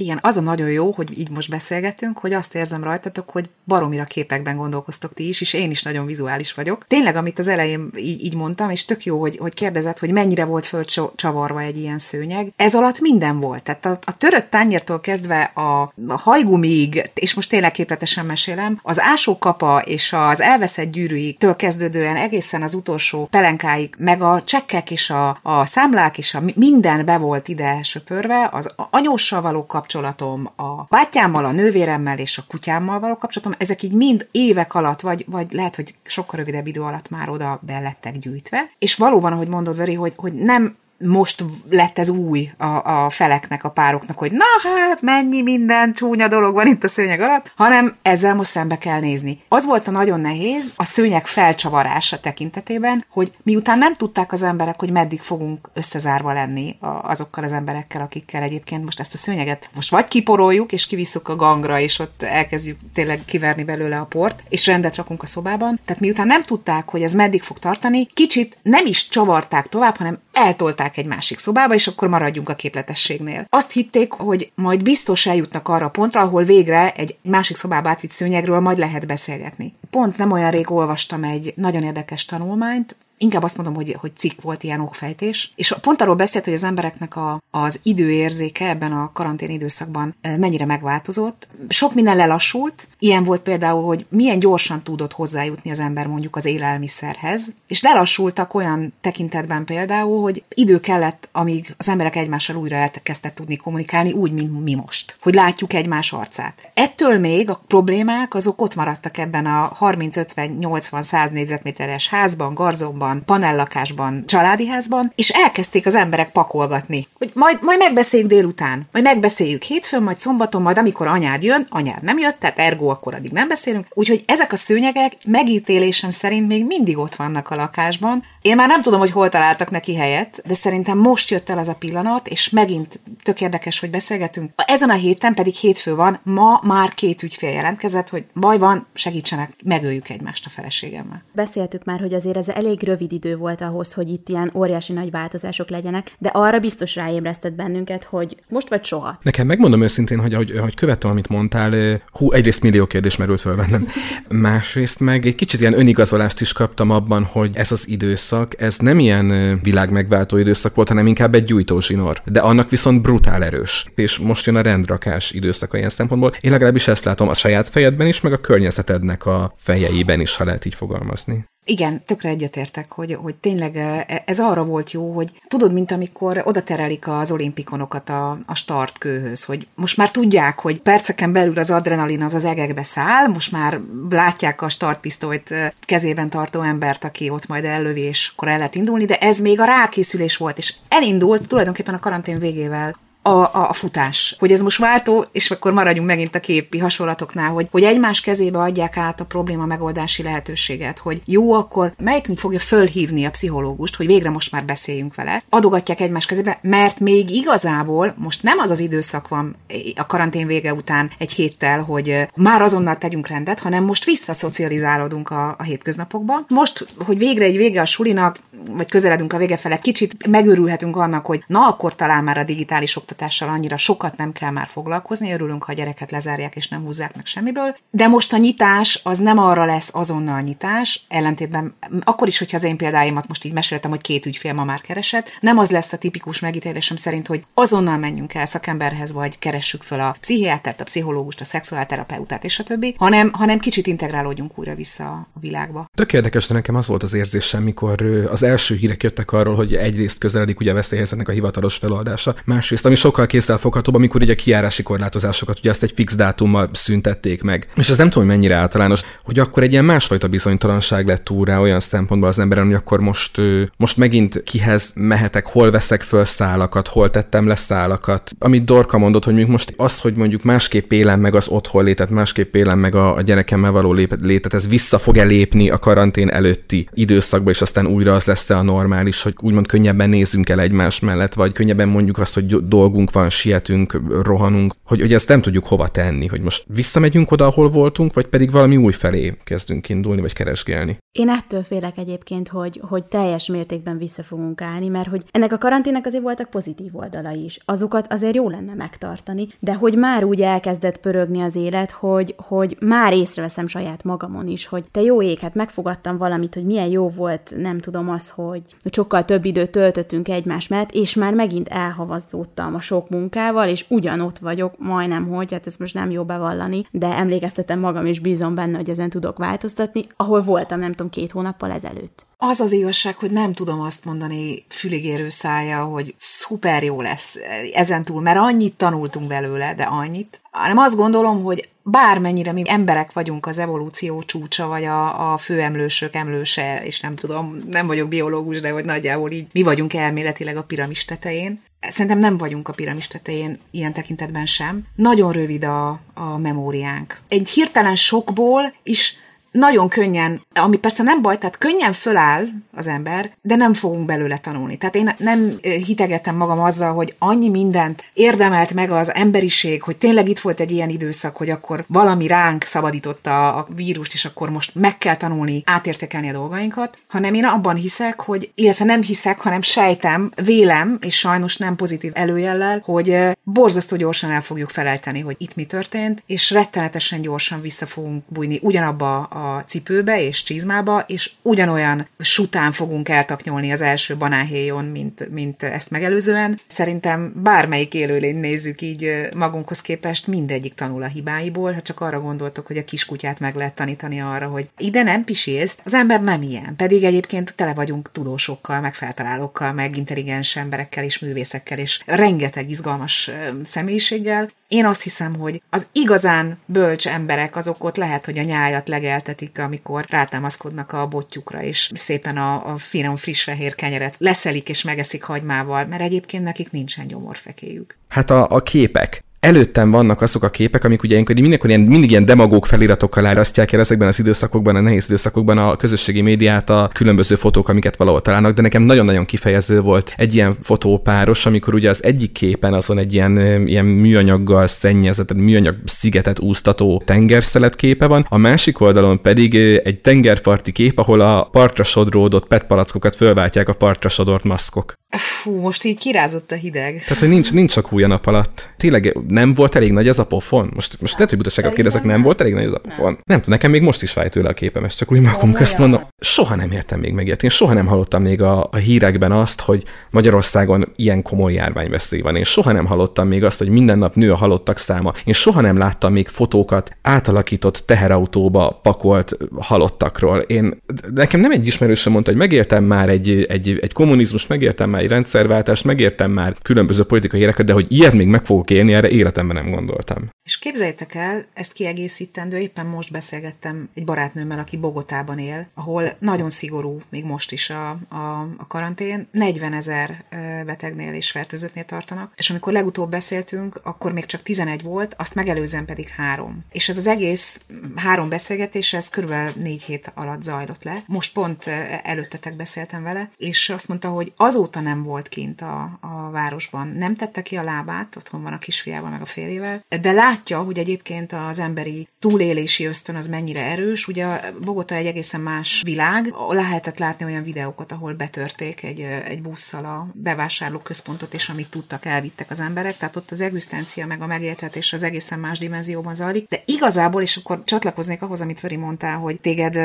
Igen, 0.00 0.18
az 0.22 0.36
a 0.36 0.40
nagyon 0.40 0.70
jó, 0.70 0.90
hogy 0.90 1.18
így 1.18 1.30
most 1.30 1.50
beszélgetünk, 1.50 2.18
hogy 2.18 2.32
azt 2.32 2.54
érzem 2.54 2.84
rajtatok, 2.84 3.30
hogy 3.30 3.48
baromira 3.64 4.04
képekben 4.04 4.56
gondolkoztok 4.56 5.12
ti 5.14 5.28
is, 5.28 5.40
és 5.40 5.52
én 5.52 5.70
is 5.70 5.82
nagyon 5.82 6.06
vizuális 6.06 6.54
vagyok. 6.54 6.84
Tényleg, 6.86 7.16
amit 7.16 7.38
az 7.38 7.48
elején 7.48 7.90
így, 7.96 8.24
így 8.24 8.34
mondtam, 8.34 8.70
és 8.70 8.84
tök 8.84 9.04
jó, 9.04 9.20
hogy, 9.20 9.36
hogy 9.36 9.54
kérdezett, 9.54 9.98
hogy 9.98 10.10
mennyire 10.10 10.44
volt 10.44 10.66
fölcsavarva 10.66 11.60
egy 11.60 11.76
ilyen 11.76 11.98
szőnyeg. 11.98 12.52
Ez 12.56 12.74
alatt 12.74 13.00
minden 13.00 13.40
volt. 13.40 13.62
Tehát 13.62 13.86
a, 13.86 13.98
a 14.04 14.16
törött 14.16 14.50
tányértól 14.50 15.00
kezdve 15.00 15.42
a, 15.42 15.92
a 16.08 16.18
hajgumig, 16.18 17.10
és 17.14 17.34
most 17.34 17.50
tényleg 17.50 17.70
képletesen 17.70 18.26
mesélem, 18.26 18.80
az 18.82 19.00
ásókapa 19.00 19.82
és 19.84 20.12
az 20.12 20.40
elveszett 20.40 20.90
gyűrűig 20.90 21.38
kezdődően 21.56 22.16
egészen 22.16 22.62
az 22.62 22.74
utolsó 22.74 23.26
pelenkáig, 23.30 23.94
meg 23.98 24.22
a 24.22 24.42
csekkek 24.44 24.90
és 24.90 25.10
a, 25.10 25.38
a 25.42 25.66
számlák 25.66 26.18
és 26.18 26.34
a 26.34 26.42
minden 26.54 27.04
be 27.04 27.16
volt 27.16 27.48
ide 27.48 27.82
söpörve, 27.82 28.48
az 28.52 28.74
anyóssal 28.90 29.40
való 29.40 29.66
kapcsolat, 29.66 29.88
kapcsolatom, 29.90 30.50
a 30.56 30.84
bátyámmal, 30.88 31.44
a 31.44 31.52
nővéremmel 31.52 32.18
és 32.18 32.38
a 32.38 32.42
kutyámmal 32.48 33.00
való 33.00 33.16
kapcsolatom, 33.16 33.54
ezek 33.58 33.82
így 33.82 33.92
mind 33.92 34.28
évek 34.30 34.74
alatt, 34.74 35.00
vagy, 35.00 35.24
vagy 35.26 35.52
lehet, 35.52 35.76
hogy 35.76 35.94
sokkal 36.02 36.38
rövidebb 36.38 36.66
idő 36.66 36.80
alatt 36.80 37.08
már 37.08 37.28
oda 37.28 37.60
be 37.62 37.78
lettek 37.78 38.18
gyűjtve. 38.18 38.70
És 38.78 38.96
valóban, 38.96 39.32
ahogy 39.32 39.48
mondod, 39.48 39.76
Veri, 39.76 39.94
hogy, 39.94 40.12
hogy 40.16 40.32
nem 40.32 40.76
most 41.04 41.44
lett 41.70 41.98
ez 41.98 42.08
új 42.08 42.50
a, 42.56 42.64
a 42.64 43.10
feleknek, 43.10 43.64
a 43.64 43.70
pároknak, 43.70 44.18
hogy 44.18 44.32
na 44.32 44.44
hát 44.62 45.02
mennyi 45.02 45.42
minden 45.42 45.92
csúnya 45.92 46.28
dolog 46.28 46.54
van 46.54 46.66
itt 46.66 46.84
a 46.84 46.88
szőnyeg 46.88 47.20
alatt, 47.20 47.52
hanem 47.56 47.96
ezzel 48.02 48.34
most 48.34 48.50
szembe 48.50 48.78
kell 48.78 49.00
nézni. 49.00 49.40
Az 49.48 49.66
volt 49.66 49.88
a 49.88 49.90
nagyon 49.90 50.20
nehéz 50.20 50.72
a 50.76 50.84
szőnyeg 50.84 51.26
felcsavarása 51.26 52.20
tekintetében, 52.20 53.04
hogy 53.08 53.32
miután 53.42 53.78
nem 53.78 53.94
tudták 53.94 54.32
az 54.32 54.42
emberek, 54.42 54.78
hogy 54.78 54.90
meddig 54.90 55.20
fogunk 55.20 55.70
összezárva 55.72 56.32
lenni 56.32 56.76
azokkal 57.02 57.44
az 57.44 57.52
emberekkel, 57.52 58.00
akikkel 58.00 58.42
egyébként 58.42 58.84
most 58.84 59.00
ezt 59.00 59.14
a 59.14 59.16
szőnyeget 59.16 59.70
most 59.74 59.90
vagy 59.90 60.08
kiporoljuk, 60.08 60.72
és 60.72 60.86
kivisszuk 60.86 61.28
a 61.28 61.36
gangra, 61.36 61.78
és 61.78 61.98
ott 61.98 62.22
elkezdjük 62.22 62.78
tényleg 62.94 63.22
kiverni 63.24 63.64
belőle 63.64 63.98
a 63.98 64.04
port, 64.04 64.42
és 64.48 64.66
rendet 64.66 64.96
rakunk 64.96 65.22
a 65.22 65.26
szobában. 65.26 65.80
Tehát 65.84 66.02
miután 66.02 66.26
nem 66.26 66.42
tudták, 66.42 66.88
hogy 66.88 67.02
ez 67.02 67.14
meddig 67.14 67.42
fog 67.42 67.58
tartani, 67.58 68.06
kicsit 68.06 68.58
nem 68.62 68.86
is 68.86 69.08
csavarták 69.08 69.68
tovább, 69.68 69.96
hanem 69.96 70.18
eltolták 70.32 70.89
egy 70.96 71.06
másik 71.06 71.38
szobába, 71.38 71.74
és 71.74 71.86
akkor 71.86 72.08
maradjunk 72.08 72.48
a 72.48 72.54
képletességnél. 72.54 73.46
Azt 73.48 73.72
hitték, 73.72 74.12
hogy 74.12 74.50
majd 74.54 74.82
biztos 74.82 75.26
eljutnak 75.26 75.68
arra 75.68 75.86
a 75.86 75.90
pontra, 75.90 76.20
ahol 76.20 76.42
végre 76.42 76.92
egy 76.92 77.16
másik 77.22 77.56
szobába 77.56 77.88
átvitt 77.88 78.10
szőnyegről 78.10 78.60
majd 78.60 78.78
lehet 78.78 79.06
beszélgetni. 79.06 79.74
Pont 79.90 80.16
nem 80.16 80.30
olyan 80.30 80.50
rég 80.50 80.70
olvastam 80.70 81.24
egy 81.24 81.52
nagyon 81.56 81.82
érdekes 81.82 82.24
tanulmányt, 82.24 82.94
inkább 83.22 83.42
azt 83.42 83.56
mondom, 83.56 83.74
hogy, 83.74 83.96
hogy 84.00 84.16
cikk 84.16 84.40
volt 84.40 84.62
ilyen 84.62 84.80
okfejtés. 84.80 85.52
És 85.56 85.74
pont 85.80 86.00
arról 86.00 86.14
beszélt, 86.14 86.44
hogy 86.44 86.54
az 86.54 86.64
embereknek 86.64 87.16
a, 87.16 87.42
az 87.50 87.80
időérzéke 87.82 88.68
ebben 88.68 88.92
a 88.92 89.10
karantén 89.12 89.50
időszakban 89.50 90.14
mennyire 90.36 90.64
megváltozott. 90.64 91.48
Sok 91.68 91.94
minden 91.94 92.16
lelassult. 92.16 92.88
Ilyen 93.02 93.24
volt 93.24 93.40
például, 93.40 93.84
hogy 93.84 94.06
milyen 94.08 94.38
gyorsan 94.38 94.82
tudott 94.82 95.12
hozzájutni 95.12 95.70
az 95.70 95.80
ember 95.80 96.06
mondjuk 96.06 96.36
az 96.36 96.44
élelmiszerhez. 96.44 97.46
És 97.66 97.82
lelassultak 97.82 98.54
olyan 98.54 98.92
tekintetben 99.00 99.64
például, 99.64 100.22
hogy 100.22 100.42
idő 100.54 100.80
kellett, 100.80 101.28
amíg 101.32 101.74
az 101.78 101.88
emberek 101.88 102.16
egymással 102.16 102.56
újra 102.56 102.76
elkezdtek 102.76 103.34
tudni 103.34 103.56
kommunikálni, 103.56 104.12
úgy, 104.12 104.32
mint 104.32 104.62
mi 104.64 104.74
most. 104.74 105.16
Hogy 105.20 105.34
látjuk 105.34 105.72
egymás 105.72 106.12
arcát. 106.12 106.70
Ettől 106.74 107.18
még 107.18 107.50
a 107.50 107.60
problémák 107.66 108.34
azok 108.34 108.60
ott 108.60 108.74
maradtak 108.74 109.18
ebben 109.18 109.46
a 109.46 109.72
30-50-80-100 109.80 111.30
négyzetméteres 111.30 112.08
házban, 112.08 112.54
garzonban, 112.54 113.22
panellakásban, 113.24 114.24
családi 114.26 114.66
házban, 114.66 115.12
és 115.14 115.28
elkezdték 115.28 115.86
az 115.86 115.94
emberek 115.94 116.32
pakolgatni. 116.32 117.06
Hogy 117.18 117.30
majd, 117.34 117.58
majd 117.62 117.78
megbeszéljük 117.78 118.28
délután, 118.28 118.88
majd 118.92 119.04
megbeszéljük 119.04 119.62
hétfőn, 119.62 120.02
majd 120.02 120.18
szombaton, 120.18 120.62
majd 120.62 120.78
amikor 120.78 121.06
anyád 121.06 121.42
jön, 121.42 121.66
anyád 121.68 122.02
nem 122.02 122.18
jött, 122.18 122.38
tehát 122.38 122.58
ergo 122.58 122.89
akkor 122.90 123.14
addig 123.14 123.32
nem 123.32 123.48
beszélünk. 123.48 123.86
Úgyhogy 123.94 124.22
ezek 124.26 124.52
a 124.52 124.56
szőnyegek 124.56 125.16
megítélésem 125.24 126.10
szerint 126.10 126.46
még 126.46 126.66
mindig 126.66 126.98
ott 126.98 127.14
vannak 127.14 127.50
a 127.50 127.56
lakásban. 127.56 128.22
Én 128.42 128.56
már 128.56 128.68
nem 128.68 128.82
tudom, 128.82 128.98
hogy 129.00 129.10
hol 129.10 129.28
találtak 129.28 129.70
neki 129.70 129.96
helyet, 129.96 130.42
de 130.46 130.54
szerintem 130.54 130.98
most 130.98 131.30
jött 131.30 131.48
el 131.50 131.58
az 131.58 131.68
a 131.68 131.74
pillanat, 131.74 132.28
és 132.28 132.50
megint 132.50 133.00
tök 133.22 133.40
érdekes, 133.40 133.80
hogy 133.80 133.90
beszélgetünk. 133.90 134.50
Ezen 134.66 134.90
a 134.90 134.94
héten 134.94 135.34
pedig 135.34 135.54
hétfő 135.54 135.94
van, 135.94 136.20
ma 136.22 136.60
már 136.62 136.94
két 136.94 137.22
ügyfél 137.22 137.50
jelentkezett, 137.50 138.08
hogy 138.08 138.24
baj 138.34 138.58
van, 138.58 138.86
segítsenek, 138.94 139.52
megöljük 139.64 140.08
egymást 140.08 140.46
a 140.46 140.50
feleségemmel. 140.50 141.22
Beszéltük 141.34 141.84
már, 141.84 142.00
hogy 142.00 142.14
azért 142.14 142.36
ez 142.36 142.48
elég 142.48 142.82
rövid 142.82 143.12
idő 143.12 143.36
volt 143.36 143.60
ahhoz, 143.60 143.92
hogy 143.92 144.08
itt 144.08 144.28
ilyen 144.28 144.50
óriási 144.54 144.92
nagy 144.92 145.10
változások 145.10 145.68
legyenek, 145.68 146.16
de 146.18 146.28
arra 146.28 146.58
biztos 146.58 146.94
ráébresztett 146.94 147.52
bennünket, 147.52 148.04
hogy 148.04 148.36
most 148.48 148.68
vagy 148.68 148.84
soha. 148.84 149.18
Nekem 149.22 149.46
megmondom 149.46 149.82
őszintén, 149.82 150.20
hogy 150.20 150.34
ahogy, 150.34 150.50
ahogy 150.50 150.74
követtem, 150.74 151.10
amit 151.10 151.28
mondtál, 151.28 152.00
hú, 152.12 152.32
egyrészt 152.32 152.62
millió 152.62 152.79
kérdés 152.86 153.16
merült 153.16 153.40
fel 153.40 153.54
bennem. 153.54 153.86
Másrészt 154.28 155.00
meg 155.00 155.26
egy 155.26 155.34
kicsit 155.34 155.60
ilyen 155.60 155.78
önigazolást 155.78 156.40
is 156.40 156.52
kaptam 156.52 156.90
abban, 156.90 157.24
hogy 157.24 157.50
ez 157.54 157.72
az 157.72 157.88
időszak, 157.88 158.60
ez 158.60 158.78
nem 158.78 158.98
ilyen 158.98 159.58
világ 159.62 159.90
megváltó 159.90 160.36
időszak 160.36 160.74
volt, 160.74 160.88
hanem 160.88 161.06
inkább 161.06 161.34
egy 161.34 161.44
gyújtózsinor. 161.44 162.22
De 162.24 162.40
annak 162.40 162.70
viszont 162.70 163.02
brutál 163.02 163.44
erős. 163.44 163.86
És 163.94 164.18
most 164.18 164.46
jön 164.46 164.56
a 164.56 164.60
rendrakás 164.60 165.32
időszaka 165.32 165.76
ilyen 165.76 165.90
szempontból. 165.90 166.32
Én 166.40 166.50
legalábbis 166.50 166.88
ezt 166.88 167.04
látom 167.04 167.28
a 167.28 167.34
saját 167.34 167.68
fejedben 167.68 168.06
is, 168.06 168.20
meg 168.20 168.32
a 168.32 168.36
környezetednek 168.36 169.26
a 169.26 169.54
fejeiben 169.56 170.20
is, 170.20 170.36
ha 170.36 170.44
lehet 170.44 170.64
így 170.64 170.74
fogalmazni. 170.74 171.44
Igen, 171.70 172.02
tökre 172.04 172.28
egyetértek, 172.28 172.92
hogy, 172.92 173.14
hogy 173.14 173.34
tényleg 173.34 173.76
e, 173.76 174.22
ez 174.26 174.40
arra 174.40 174.64
volt 174.64 174.90
jó, 174.90 175.12
hogy 175.12 175.30
tudod, 175.48 175.72
mint 175.72 175.90
amikor 175.90 176.42
oda 176.44 176.62
terelik 176.62 177.08
az 177.08 177.32
olimpikonokat 177.32 178.08
a, 178.08 178.38
a 178.46 178.54
startkőhöz, 178.54 179.44
hogy 179.44 179.66
most 179.74 179.96
már 179.96 180.10
tudják, 180.10 180.58
hogy 180.58 180.80
perceken 180.80 181.32
belül 181.32 181.58
az 181.58 181.70
adrenalin 181.70 182.22
az 182.22 182.34
az 182.34 182.44
egekbe 182.44 182.82
száll, 182.82 183.26
most 183.26 183.52
már 183.52 183.80
látják 184.10 184.62
a 184.62 184.68
startpisztolyt 184.68 185.54
kezében 185.80 186.28
tartó 186.28 186.60
embert, 186.60 187.04
aki 187.04 187.28
ott 187.28 187.46
majd 187.46 187.64
ellövi, 187.64 188.00
és 188.00 188.32
akkor 188.34 188.48
el 188.48 188.56
lehet 188.56 188.74
indulni, 188.74 189.04
de 189.04 189.18
ez 189.18 189.40
még 189.40 189.60
a 189.60 189.64
rákészülés 189.64 190.36
volt, 190.36 190.58
és 190.58 190.74
elindult 190.88 191.48
tulajdonképpen 191.48 191.94
a 191.94 191.98
karantén 191.98 192.38
végével 192.38 192.96
a, 193.22 193.30
a, 193.30 193.68
a 193.68 193.72
futás. 193.72 194.36
Hogy 194.38 194.52
ez 194.52 194.62
most 194.62 194.78
váltó, 194.78 195.26
és 195.32 195.50
akkor 195.50 195.72
maradjunk 195.72 196.08
megint 196.08 196.34
a 196.34 196.40
képi 196.40 196.78
hasonlatoknál, 196.78 197.50
hogy, 197.50 197.66
hogy 197.70 197.82
egymás 197.82 198.20
kezébe 198.20 198.58
adják 198.58 198.96
át 198.96 199.20
a 199.20 199.24
probléma 199.24 199.64
megoldási 199.66 200.22
lehetőséget, 200.22 200.98
hogy 200.98 201.22
jó, 201.24 201.52
akkor 201.52 201.92
melyikünk 201.98 202.38
fogja 202.38 202.58
fölhívni 202.58 203.24
a 203.24 203.30
pszichológust, 203.30 203.96
hogy 203.96 204.06
végre 204.06 204.30
most 204.30 204.52
már 204.52 204.64
beszéljünk 204.64 205.14
vele. 205.14 205.42
Adogatják 205.48 206.00
egymás 206.00 206.26
kezébe, 206.26 206.58
mert 206.62 207.00
még 207.00 207.30
igazából 207.30 208.14
most 208.16 208.42
nem 208.42 208.58
az 208.58 208.70
az 208.70 208.80
időszak 208.80 209.28
van 209.28 209.56
a 209.96 210.06
karantén 210.06 210.46
vége 210.46 210.74
után 210.74 211.10
egy 211.18 211.32
héttel, 211.32 211.82
hogy 211.82 212.28
már 212.34 212.62
azonnal 212.62 212.98
tegyünk 212.98 213.28
rendet, 213.28 213.60
hanem 213.60 213.84
most 213.84 214.04
visszaszocializálódunk 214.04 215.30
a, 215.30 215.54
a 215.58 215.62
hétköznapokba. 215.62 216.44
Most, 216.48 216.86
hogy 217.06 217.18
végre 217.18 217.44
egy 217.44 217.56
vége 217.56 217.80
a 217.80 217.86
sulinak, 217.86 218.36
vagy 218.68 218.88
közeledünk 218.88 219.32
a 219.32 219.36
vége 219.38 219.56
fele, 219.56 219.78
kicsit 219.78 220.26
megőrülhetünk 220.26 220.96
annak, 220.96 221.26
hogy 221.26 221.44
na 221.46 221.66
akkor 221.66 221.94
talán 221.94 222.24
már 222.24 222.38
a 222.38 222.44
digitális 222.44 222.96
oktatással 223.10 223.48
annyira 223.48 223.76
sokat 223.76 224.16
nem 224.16 224.32
kell 224.32 224.50
már 224.50 224.68
foglalkozni, 224.68 225.32
örülünk, 225.32 225.64
ha 225.64 225.72
a 225.72 225.74
gyereket 225.74 226.10
lezárják 226.10 226.56
és 226.56 226.68
nem 226.68 226.82
húzzák 226.82 227.16
meg 227.16 227.26
semmiből. 227.26 227.76
De 227.90 228.06
most 228.06 228.32
a 228.32 228.36
nyitás 228.36 229.00
az 229.02 229.18
nem 229.18 229.38
arra 229.38 229.64
lesz 229.64 229.90
azonnal 229.92 230.40
nyitás, 230.40 231.04
ellentétben 231.08 231.74
akkor 232.04 232.28
is, 232.28 232.38
hogyha 232.38 232.56
az 232.56 232.62
én 232.62 232.76
példáimat 232.76 233.28
most 233.28 233.44
így 233.44 233.52
meséltem, 233.52 233.90
hogy 233.90 234.00
két 234.00 234.26
ügyfél 234.26 234.52
ma 234.52 234.64
már 234.64 234.80
keresett, 234.80 235.38
nem 235.40 235.58
az 235.58 235.70
lesz 235.70 235.92
a 235.92 235.98
tipikus 235.98 236.40
megítélésem 236.40 236.96
szerint, 236.96 237.26
hogy 237.26 237.44
azonnal 237.54 237.96
menjünk 237.96 238.34
el 238.34 238.46
szakemberhez, 238.46 239.12
vagy 239.12 239.38
keressük 239.38 239.82
fel 239.82 240.00
a 240.00 240.16
pszichiátert, 240.20 240.80
a 240.80 240.84
pszichológust, 240.84 241.40
a 241.40 241.44
szexuálterapeutát 241.44 242.44
és 242.44 242.58
a 242.58 242.62
többi, 242.62 242.94
hanem, 242.98 243.32
hanem 243.32 243.58
kicsit 243.58 243.86
integrálódjunk 243.86 244.58
újra 244.58 244.74
vissza 244.74 245.04
a 245.04 245.38
világba. 245.40 245.86
Tök 245.96 246.12
érdekes, 246.12 246.46
de 246.46 246.54
nekem 246.54 246.74
az 246.74 246.88
volt 246.88 247.02
az 247.02 247.14
érzésem, 247.14 247.62
mikor 247.62 248.02
az 248.30 248.42
első 248.42 248.74
hírek 248.74 249.02
jöttek 249.02 249.32
arról, 249.32 249.54
hogy 249.54 249.74
egyrészt 249.74 250.18
közeledik 250.18 250.60
ugye 250.60 250.70
a 250.70 250.74
veszélyhelyzetnek 250.74 251.28
a 251.28 251.32
hivatalos 251.32 251.76
feloldása, 251.76 252.34
másrészt, 252.44 252.86
ami 252.86 252.94
sokkal 253.00 253.26
kézzelfoghatóbb, 253.26 253.94
amikor 253.94 254.22
ugye 254.22 254.32
a 254.32 254.36
kiárási 254.36 254.82
korlátozásokat 254.82 255.58
ugye 255.58 255.70
ezt 255.70 255.82
egy 255.82 255.92
fix 255.94 256.14
dátummal 256.14 256.68
szüntették 256.72 257.42
meg. 257.42 257.68
És 257.76 257.88
ez 257.88 257.96
nem 257.96 258.10
tudom, 258.10 258.28
hogy 258.28 258.36
mennyire 258.36 258.54
általános, 258.54 259.02
hogy 259.24 259.38
akkor 259.38 259.62
egy 259.62 259.72
ilyen 259.72 259.84
másfajta 259.84 260.28
bizonytalanság 260.28 261.06
lett 261.06 261.24
túl 261.24 261.44
rá 261.44 261.58
olyan 261.58 261.80
szempontból 261.80 262.28
az 262.28 262.38
emberen, 262.38 262.64
hogy 262.64 262.74
akkor 262.74 263.00
most, 263.00 263.40
most 263.76 263.96
megint 263.96 264.42
kihez 264.42 264.90
mehetek, 264.94 265.46
hol 265.46 265.70
veszek 265.70 266.02
föl 266.02 266.24
szálakat, 266.24 266.88
hol 266.88 267.10
tettem 267.10 267.46
le 267.46 267.54
szálakat. 267.54 268.32
Amit 268.38 268.64
Dorka 268.64 268.98
mondott, 268.98 269.24
hogy 269.24 269.34
mondjuk 269.34 269.56
most 269.56 269.74
az, 269.76 269.98
hogy 269.98 270.14
mondjuk 270.14 270.42
másképp 270.42 270.92
élem 270.92 271.20
meg 271.20 271.34
az 271.34 271.48
otthon 271.48 271.84
létet, 271.84 272.10
másképp 272.10 272.54
élem 272.54 272.78
meg 272.78 272.94
a, 272.94 273.14
a 273.14 273.20
gyerekemmel 273.20 273.70
való 273.70 273.92
létet, 274.22 274.54
ez 274.54 274.68
vissza 274.68 274.98
fog-e 274.98 275.24
lépni 275.24 275.70
a 275.70 275.78
karantén 275.78 276.30
előtti 276.30 276.88
időszakba, 276.92 277.50
és 277.50 277.60
aztán 277.60 277.86
újra 277.86 278.14
az 278.14 278.24
lesz-e 278.24 278.56
a 278.56 278.62
normális, 278.62 279.22
hogy 279.22 279.34
úgymond 279.40 279.66
könnyebben 279.66 280.08
nézzünk 280.08 280.48
el 280.48 280.60
egymás 280.60 281.00
mellett, 281.00 281.34
vagy 281.34 281.52
könnyebben 281.52 281.88
mondjuk 281.88 282.18
azt, 282.18 282.34
hogy 282.34 282.56
dolgunk 282.90 283.10
van, 283.10 283.30
sietünk, 283.30 284.00
rohanunk, 284.22 284.74
hogy, 284.84 285.00
hogy 285.00 285.12
ezt 285.12 285.28
nem 285.28 285.40
tudjuk 285.40 285.66
hova 285.66 285.88
tenni, 285.88 286.26
hogy 286.26 286.40
most 286.40 286.64
visszamegyünk 286.68 287.30
oda, 287.30 287.46
ahol 287.46 287.68
voltunk, 287.68 288.12
vagy 288.14 288.26
pedig 288.26 288.50
valami 288.50 288.76
új 288.76 288.92
felé 288.92 289.36
kezdünk 289.44 289.88
indulni, 289.88 290.20
vagy 290.20 290.32
keresgélni. 290.32 290.98
Én 291.18 291.28
ettől 291.28 291.62
félek 291.62 291.98
egyébként, 291.98 292.48
hogy, 292.48 292.80
hogy 292.88 293.04
teljes 293.04 293.46
mértékben 293.46 293.98
vissza 293.98 294.22
fogunk 294.22 294.60
állni, 294.60 294.88
mert 294.88 295.08
hogy 295.08 295.24
ennek 295.30 295.52
a 295.52 295.58
karanténnek 295.58 296.06
azért 296.06 296.22
voltak 296.22 296.50
pozitív 296.50 296.96
oldalai 296.96 297.44
is. 297.44 297.58
Azokat 297.64 298.12
azért 298.12 298.34
jó 298.34 298.48
lenne 298.48 298.74
megtartani, 298.74 299.48
de 299.60 299.74
hogy 299.74 299.98
már 299.98 300.24
úgy 300.24 300.40
elkezdett 300.40 301.00
pörögni 301.00 301.40
az 301.40 301.56
élet, 301.56 301.90
hogy, 301.90 302.34
hogy 302.36 302.76
már 302.80 303.12
észreveszem 303.12 303.66
saját 303.66 304.04
magamon 304.04 304.48
is, 304.48 304.66
hogy 304.66 304.84
te 304.90 305.00
jó 305.00 305.22
ég, 305.22 305.38
hát 305.38 305.54
megfogadtam 305.54 306.16
valamit, 306.16 306.54
hogy 306.54 306.64
milyen 306.64 306.88
jó 306.88 307.08
volt, 307.08 307.52
nem 307.56 307.78
tudom 307.78 308.10
az, 308.10 308.28
hogy, 308.28 308.62
hogy 308.82 308.94
sokkal 308.94 309.24
több 309.24 309.44
időt 309.44 309.70
töltöttünk 309.70 310.28
egymás 310.28 310.68
mellett, 310.68 310.92
és 310.92 311.14
már 311.14 311.34
megint 311.34 311.68
elhavazzódtam 311.68 312.74
a 312.74 312.79
sok 312.80 313.08
munkával, 313.08 313.68
és 313.68 313.84
ugyanott 313.88 314.38
vagyok, 314.38 314.74
majdnem, 314.78 315.28
hogy 315.28 315.52
hát 315.52 315.66
ezt 315.66 315.78
most 315.78 315.94
nem 315.94 316.10
jó 316.10 316.24
bevallani, 316.24 316.86
de 316.90 317.06
emlékeztetem 317.06 317.80
magam, 317.80 318.06
és 318.06 318.18
bízom 318.18 318.54
benne, 318.54 318.76
hogy 318.76 318.90
ezen 318.90 319.10
tudok 319.10 319.38
változtatni, 319.38 320.04
ahol 320.16 320.40
voltam, 320.40 320.78
nem 320.78 320.90
tudom, 320.90 321.10
két 321.10 321.30
hónappal 321.30 321.70
ezelőtt. 321.70 322.26
Az 322.36 322.60
az 322.60 322.72
igazság, 322.72 323.16
hogy 323.16 323.30
nem 323.30 323.52
tudom 323.52 323.80
azt 323.80 324.04
mondani 324.04 324.64
füligérő 324.68 325.28
szája, 325.28 325.84
hogy 325.84 326.14
szuper 326.18 326.82
jó 326.82 327.00
lesz 327.00 327.38
ezen 327.74 328.02
túl, 328.02 328.20
mert 328.20 328.38
annyit 328.38 328.76
tanultunk 328.76 329.26
belőle, 329.26 329.74
de 329.74 329.82
annyit, 329.82 330.40
hanem 330.50 330.78
azt 330.78 330.96
gondolom, 330.96 331.42
hogy 331.42 331.68
bármennyire 331.90 332.52
mi 332.52 332.62
emberek 332.66 333.12
vagyunk 333.12 333.46
az 333.46 333.58
evolúció 333.58 334.22
csúcsa, 334.22 334.66
vagy 334.66 334.84
a, 334.84 335.32
a 335.32 335.38
főemlősök 335.38 336.14
emlőse, 336.14 336.84
és 336.84 337.00
nem 337.00 337.14
tudom, 337.14 337.62
nem 337.70 337.86
vagyok 337.86 338.08
biológus, 338.08 338.60
de 338.60 338.70
hogy 338.70 338.84
nagyjából 338.84 339.30
így 339.30 339.46
mi 339.52 339.62
vagyunk 339.62 339.94
elméletileg 339.94 340.56
a 340.56 340.62
piramis 340.62 341.04
tetején. 341.04 341.62
Szerintem 341.88 342.18
nem 342.18 342.36
vagyunk 342.36 342.68
a 342.68 342.72
piramis 342.72 343.06
tetején 343.06 343.58
ilyen 343.70 343.92
tekintetben 343.92 344.46
sem. 344.46 344.86
Nagyon 344.94 345.32
rövid 345.32 345.64
a, 345.64 346.00
a 346.14 346.38
memóriánk. 346.38 347.20
Egy 347.28 347.50
hirtelen 347.50 347.96
sokból 347.96 348.74
is 348.82 349.18
nagyon 349.50 349.88
könnyen, 349.88 350.40
ami 350.54 350.76
persze 350.76 351.02
nem 351.02 351.22
baj, 351.22 351.38
tehát 351.38 351.58
könnyen 351.58 351.92
föláll 351.92 352.46
az 352.76 352.86
ember, 352.86 353.30
de 353.42 353.56
nem 353.56 353.72
fogunk 353.72 354.06
belőle 354.06 354.38
tanulni. 354.38 354.76
Tehát 354.76 354.94
én 354.94 355.14
nem 355.18 355.58
hitegettem 355.62 356.36
magam 356.36 356.60
azzal, 356.60 356.92
hogy 356.92 357.14
annyi 357.18 357.48
mindent 357.48 358.04
érdemelt 358.12 358.72
meg 358.74 358.90
az 358.90 359.14
emberiség, 359.14 359.82
hogy 359.82 359.96
tényleg 359.96 360.28
itt 360.28 360.38
volt 360.38 360.60
egy 360.60 360.70
ilyen 360.70 360.88
időszak, 360.88 361.36
hogy 361.36 361.50
akkor 361.50 361.84
valami 361.86 362.26
ránk 362.26 362.62
szabadította 362.62 363.54
a 363.54 363.66
vírust, 363.74 364.14
és 364.14 364.24
akkor 364.24 364.50
most 364.50 364.74
meg 364.74 364.98
kell 364.98 365.16
tanulni 365.16 365.62
átértékelni 365.64 366.28
a 366.28 366.32
dolgainkat, 366.32 366.98
hanem 367.08 367.34
én 367.34 367.44
abban 367.44 367.76
hiszek, 367.76 368.20
hogy, 368.20 368.50
illetve 368.54 368.84
nem 368.84 369.02
hiszek, 369.02 369.40
hanem 369.40 369.62
sejtem, 369.62 370.30
vélem, 370.44 370.98
és 371.00 371.18
sajnos 371.18 371.56
nem 371.56 371.76
pozitív 371.76 372.12
előjellel, 372.14 372.82
hogy 372.84 373.18
borzasztó 373.42 373.96
gyorsan 373.96 374.30
el 374.30 374.40
fogjuk 374.40 374.70
felejteni, 374.70 375.20
hogy 375.20 375.36
itt 375.38 375.54
mi 375.54 375.64
történt, 375.64 376.22
és 376.26 376.50
rettenetesen 376.50 377.20
gyorsan 377.20 377.60
vissza 377.60 377.86
fogunk 377.86 378.24
bújni 378.28 378.58
ugyanabba 378.62 379.22
a 379.22 379.39
a 379.40 379.64
cipőbe 379.66 380.22
és 380.22 380.42
csizmába, 380.42 381.04
és 381.06 381.30
ugyanolyan 381.42 382.08
sután 382.18 382.72
fogunk 382.72 383.08
eltaknyolni 383.08 383.72
az 383.72 383.80
első 383.80 384.16
banánhéjon, 384.16 384.84
mint, 384.84 385.30
mint 385.30 385.62
ezt 385.62 385.90
megelőzően. 385.90 386.58
Szerintem 386.66 387.32
bármelyik 387.36 387.94
élőlény 387.94 388.36
nézzük 388.36 388.80
így 388.80 389.28
magunkhoz 389.34 389.80
képest, 389.80 390.26
mindegyik 390.26 390.74
tanul 390.74 391.02
a 391.02 391.06
hibáiból, 391.06 391.72
ha 391.72 391.82
csak 391.82 392.00
arra 392.00 392.20
gondoltok, 392.20 392.66
hogy 392.66 392.78
a 392.78 392.84
kiskutyát 392.84 393.40
meg 393.40 393.54
lehet 393.54 393.74
tanítani 393.74 394.20
arra, 394.20 394.46
hogy 394.46 394.68
ide 394.78 395.02
nem 395.02 395.24
pisélsz, 395.24 395.78
az 395.84 395.94
ember 395.94 396.22
nem 396.22 396.42
ilyen. 396.42 396.76
Pedig 396.76 397.04
egyébként 397.04 397.54
tele 397.56 397.74
vagyunk 397.74 398.12
tudósokkal, 398.12 398.80
meg 398.80 398.94
feltalálókkal, 398.94 399.72
meg 399.72 399.96
intelligens 399.96 400.56
emberekkel 400.56 401.04
és 401.04 401.18
művészekkel, 401.18 401.78
és 401.78 402.02
rengeteg 402.06 402.70
izgalmas 402.70 403.30
személyiséggel. 403.64 404.50
Én 404.68 404.86
azt 404.86 405.02
hiszem, 405.02 405.34
hogy 405.36 405.62
az 405.70 405.88
igazán 405.92 406.58
bölcs 406.66 407.08
emberek 407.08 407.56
azok 407.56 407.84
ott 407.84 407.96
lehet, 407.96 408.24
hogy 408.24 408.38
a 408.38 408.42
nyájat 408.42 408.88
legelte 408.88 409.29
erőltetik, 409.30 409.58
amikor 409.58 410.04
rátámaszkodnak 410.08 410.92
a 410.92 411.06
botjukra, 411.06 411.62
és 411.62 411.90
szépen 411.94 412.36
a, 412.36 412.72
a 412.72 412.78
finom, 412.78 413.16
friss 413.16 413.42
fehér 413.42 413.74
kenyeret 413.74 414.14
leszelik 414.18 414.68
és 414.68 414.82
megeszik 414.82 415.22
hagymával, 415.22 415.86
mert 415.86 416.02
egyébként 416.02 416.44
nekik 416.44 416.70
nincsen 416.70 417.06
gyomorfekéjük. 417.06 417.96
Hát 418.08 418.30
a, 418.30 418.50
a 418.50 418.60
képek 418.60 419.24
előttem 419.40 419.90
vannak 419.90 420.20
azok 420.20 420.42
a 420.42 420.50
képek, 420.50 420.84
amik 420.84 421.02
ugye 421.02 421.12
ilyenkor 421.12 421.34
mindig, 421.34 421.60
ilyen, 421.64 421.80
mindig 421.80 422.10
ilyen 422.10 422.24
demagóg 422.24 422.66
feliratokkal 422.66 423.26
árasztják 423.26 423.72
el 423.72 423.80
ezekben 423.80 424.08
az 424.08 424.18
időszakokban, 424.18 424.76
a 424.76 424.80
nehéz 424.80 425.04
időszakokban 425.04 425.58
a 425.58 425.76
közösségi 425.76 426.20
médiát, 426.20 426.70
a 426.70 426.90
különböző 426.94 427.34
fotók, 427.34 427.68
amiket 427.68 427.96
valahol 427.96 428.22
találnak, 428.22 428.54
de 428.54 428.62
nekem 428.62 428.82
nagyon-nagyon 428.82 429.24
kifejező 429.24 429.80
volt 429.80 430.14
egy 430.16 430.34
ilyen 430.34 430.56
fotópáros, 430.62 431.46
amikor 431.46 431.74
ugye 431.74 431.88
az 431.88 432.04
egyik 432.04 432.32
képen 432.32 432.72
azon 432.72 432.98
egy 432.98 433.12
ilyen, 433.12 433.66
ilyen 433.66 433.84
műanyaggal 433.84 434.66
szennyezett, 434.66 435.34
műanyag 435.34 435.76
szigetet 435.84 436.38
úsztató 436.38 437.02
tengerszelet 437.04 437.74
képe 437.74 438.06
van, 438.06 438.26
a 438.28 438.36
másik 438.36 438.80
oldalon 438.80 439.20
pedig 439.20 439.54
egy 439.84 440.00
tengerparti 440.00 440.72
kép, 440.72 440.98
ahol 440.98 441.20
a 441.20 441.44
partra 441.44 441.84
sodródott 441.84 442.46
petpalackokat 442.46 443.16
fölváltják 443.16 443.68
a 443.68 443.74
partra 443.74 444.08
sodort 444.08 444.44
maszkok. 444.44 444.99
Fú, 445.18 445.60
most 445.60 445.84
így 445.84 445.98
kirázott 445.98 446.52
a 446.52 446.54
hideg. 446.54 447.02
Tehát, 447.02 447.18
hogy 447.18 447.28
nincs, 447.28 447.52
nincs 447.52 447.72
csak 447.72 447.92
új 447.92 448.02
a 448.02 448.06
nap 448.06 448.26
alatt. 448.26 448.68
Tényleg 448.76 449.16
nem 449.28 449.54
volt 449.54 449.74
elég 449.74 449.92
nagy 449.92 450.08
ez 450.08 450.18
a 450.18 450.26
pofon? 450.26 450.70
Most, 450.74 451.00
most 451.00 451.12
lehet, 451.12 451.28
hogy 451.28 451.38
butaságot 451.38 451.74
kérdezek, 451.74 452.02
nem 452.02 452.22
volt 452.22 452.40
elég 452.40 452.54
nagy 452.54 452.64
ez 452.64 452.72
a 452.72 452.78
pofon? 452.78 453.04
Nem. 453.04 453.22
nem 453.24 453.38
tudom, 453.38 453.50
nekem 453.50 453.70
még 453.70 453.82
most 453.82 454.02
is 454.02 454.10
fáj 454.10 454.28
tőle 454.28 454.48
a 454.48 454.52
képem, 454.52 454.84
ezt 454.84 454.96
csak 454.96 455.12
úgy 455.12 455.20
magam 455.20 455.52
közt 455.52 455.78
mondom. 455.78 456.06
Soha 456.20 456.54
nem 456.54 456.70
értem 456.70 457.00
még 457.00 457.12
meg 457.12 457.26
ilyet. 457.26 457.42
Én 457.42 457.50
soha 457.50 457.72
nem 457.72 457.86
hallottam 457.86 458.22
még 458.22 458.42
a, 458.42 458.68
a 458.70 458.76
hírekben 458.76 459.32
azt, 459.32 459.60
hogy 459.60 459.84
Magyarországon 460.10 460.92
ilyen 460.96 461.22
komoly 461.22 461.52
járványveszély 461.52 462.20
van. 462.20 462.36
Én 462.36 462.44
soha 462.44 462.72
nem 462.72 462.86
hallottam 462.86 463.28
még 463.28 463.44
azt, 463.44 463.58
hogy 463.58 463.68
minden 463.68 463.98
nap 463.98 464.14
nő 464.14 464.32
a 464.32 464.36
halottak 464.36 464.78
száma. 464.78 465.12
Én 465.24 465.34
soha 465.34 465.60
nem 465.60 465.78
láttam 465.78 466.12
még 466.12 466.28
fotókat 466.28 466.96
átalakított 467.02 467.82
teherautóba 467.86 468.80
pakolt 468.82 469.36
halottakról. 469.58 470.38
Én, 470.38 470.82
nekem 471.14 471.40
nem 471.40 471.50
egy 471.50 471.66
ismerősöm 471.66 472.12
mondta, 472.12 472.30
hogy 472.30 472.40
megértem 472.40 472.84
már 472.84 473.08
egy, 473.08 473.46
egy, 473.48 473.78
egy 473.80 473.92
kommunizmus, 473.92 474.46
megértem 474.46 474.90
már 474.90 474.99
egy 475.00 475.08
rendszerváltást, 475.08 475.84
megértem 475.84 476.30
már 476.30 476.56
különböző 476.62 477.04
politikai 477.04 477.40
éreket, 477.40 477.66
de 477.66 477.72
hogy 477.72 477.86
ilyet 477.88 478.12
még 478.12 478.26
meg 478.26 478.44
fogok 478.44 478.70
élni, 478.70 478.94
erre 478.94 479.08
életemben 479.08 479.56
nem 479.56 479.70
gondoltam. 479.70 480.30
És 480.50 480.58
képzeljétek 480.58 481.14
el, 481.14 481.46
ezt 481.52 481.72
kiegészítendő, 481.72 482.58
éppen 482.58 482.86
most 482.86 483.10
beszélgettem 483.10 483.88
egy 483.94 484.04
barátnőmmel, 484.04 484.58
aki 484.58 484.76
Bogotában 484.76 485.38
él, 485.38 485.66
ahol 485.74 486.16
nagyon 486.18 486.50
szigorú, 486.50 487.00
még 487.08 487.24
most 487.24 487.52
is 487.52 487.70
a, 487.70 487.88
a, 488.08 488.40
a 488.56 488.66
karantén, 488.68 489.28
40 489.30 489.72
ezer 489.72 490.24
betegnél 490.66 491.14
és 491.14 491.30
fertőzöttnél 491.30 491.84
tartanak, 491.84 492.32
és 492.36 492.50
amikor 492.50 492.72
legutóbb 492.72 493.10
beszéltünk, 493.10 493.80
akkor 493.82 494.12
még 494.12 494.26
csak 494.26 494.42
11 494.42 494.82
volt, 494.82 495.14
azt 495.18 495.34
megelőzően 495.34 495.84
pedig 495.84 496.08
három. 496.08 496.64
És 496.72 496.88
ez 496.88 496.98
az 496.98 497.06
egész 497.06 497.60
három 497.94 498.28
beszélgetés, 498.28 498.92
ez 498.92 499.08
körülbelül 499.08 499.52
négy 499.56 499.82
hét 499.82 500.12
alatt 500.14 500.42
zajlott 500.42 500.84
le. 500.84 501.04
Most 501.06 501.32
pont 501.32 501.66
előttetek 502.02 502.56
beszéltem 502.56 503.02
vele, 503.02 503.30
és 503.36 503.68
azt 503.68 503.88
mondta, 503.88 504.08
hogy 504.08 504.32
azóta 504.36 504.80
nem 504.80 505.02
volt 505.02 505.28
kint 505.28 505.60
a, 505.60 505.98
a 506.00 506.30
városban. 506.30 506.88
Nem 506.88 507.16
tette 507.16 507.42
ki 507.42 507.56
a 507.56 507.62
lábát, 507.62 508.16
otthon 508.16 508.42
van 508.42 508.52
a 508.52 508.58
kisfiával 508.58 509.10
meg 509.10 509.20
a 509.20 509.26
férjével, 509.26 509.80
de 510.00 510.12
látja, 510.40 510.62
hogy 510.62 510.78
egyébként 510.78 511.32
az 511.32 511.58
emberi 511.58 512.08
túlélési 512.18 512.84
ösztön 512.84 513.16
az 513.16 513.28
mennyire 513.28 513.62
erős. 513.62 514.08
Ugye 514.08 514.26
Bogota 514.60 514.94
egy 514.94 515.06
egészen 515.06 515.40
más 515.40 515.82
világ, 515.84 516.34
lehetett 516.48 516.98
látni 516.98 517.24
olyan 517.24 517.42
videókat, 517.42 517.92
ahol 517.92 518.14
betörték 518.14 518.82
egy, 518.82 519.00
egy 519.00 519.42
busszal 519.42 519.84
a 519.84 520.08
bevásárlóközpontot, 520.14 521.34
és 521.34 521.48
amit 521.48 521.70
tudtak, 521.70 522.04
elvittek 522.04 522.50
az 522.50 522.60
emberek, 522.60 522.96
tehát 522.96 523.16
ott 523.16 523.30
az 523.30 523.40
egzisztencia 523.40 524.06
meg 524.06 524.22
a 524.22 524.26
megélhetés 524.26 524.92
az 524.92 525.02
egészen 525.02 525.38
más 525.38 525.58
dimenzióban 525.58 526.14
zajlik, 526.14 526.48
de 526.48 526.62
igazából, 526.64 527.22
és 527.22 527.36
akkor 527.36 527.62
csatlakoznék 527.64 528.22
ahhoz, 528.22 528.40
amit 528.40 528.60
Veri 528.60 528.76
mondtál, 528.76 529.16
hogy 529.16 529.40
téged 529.40 529.78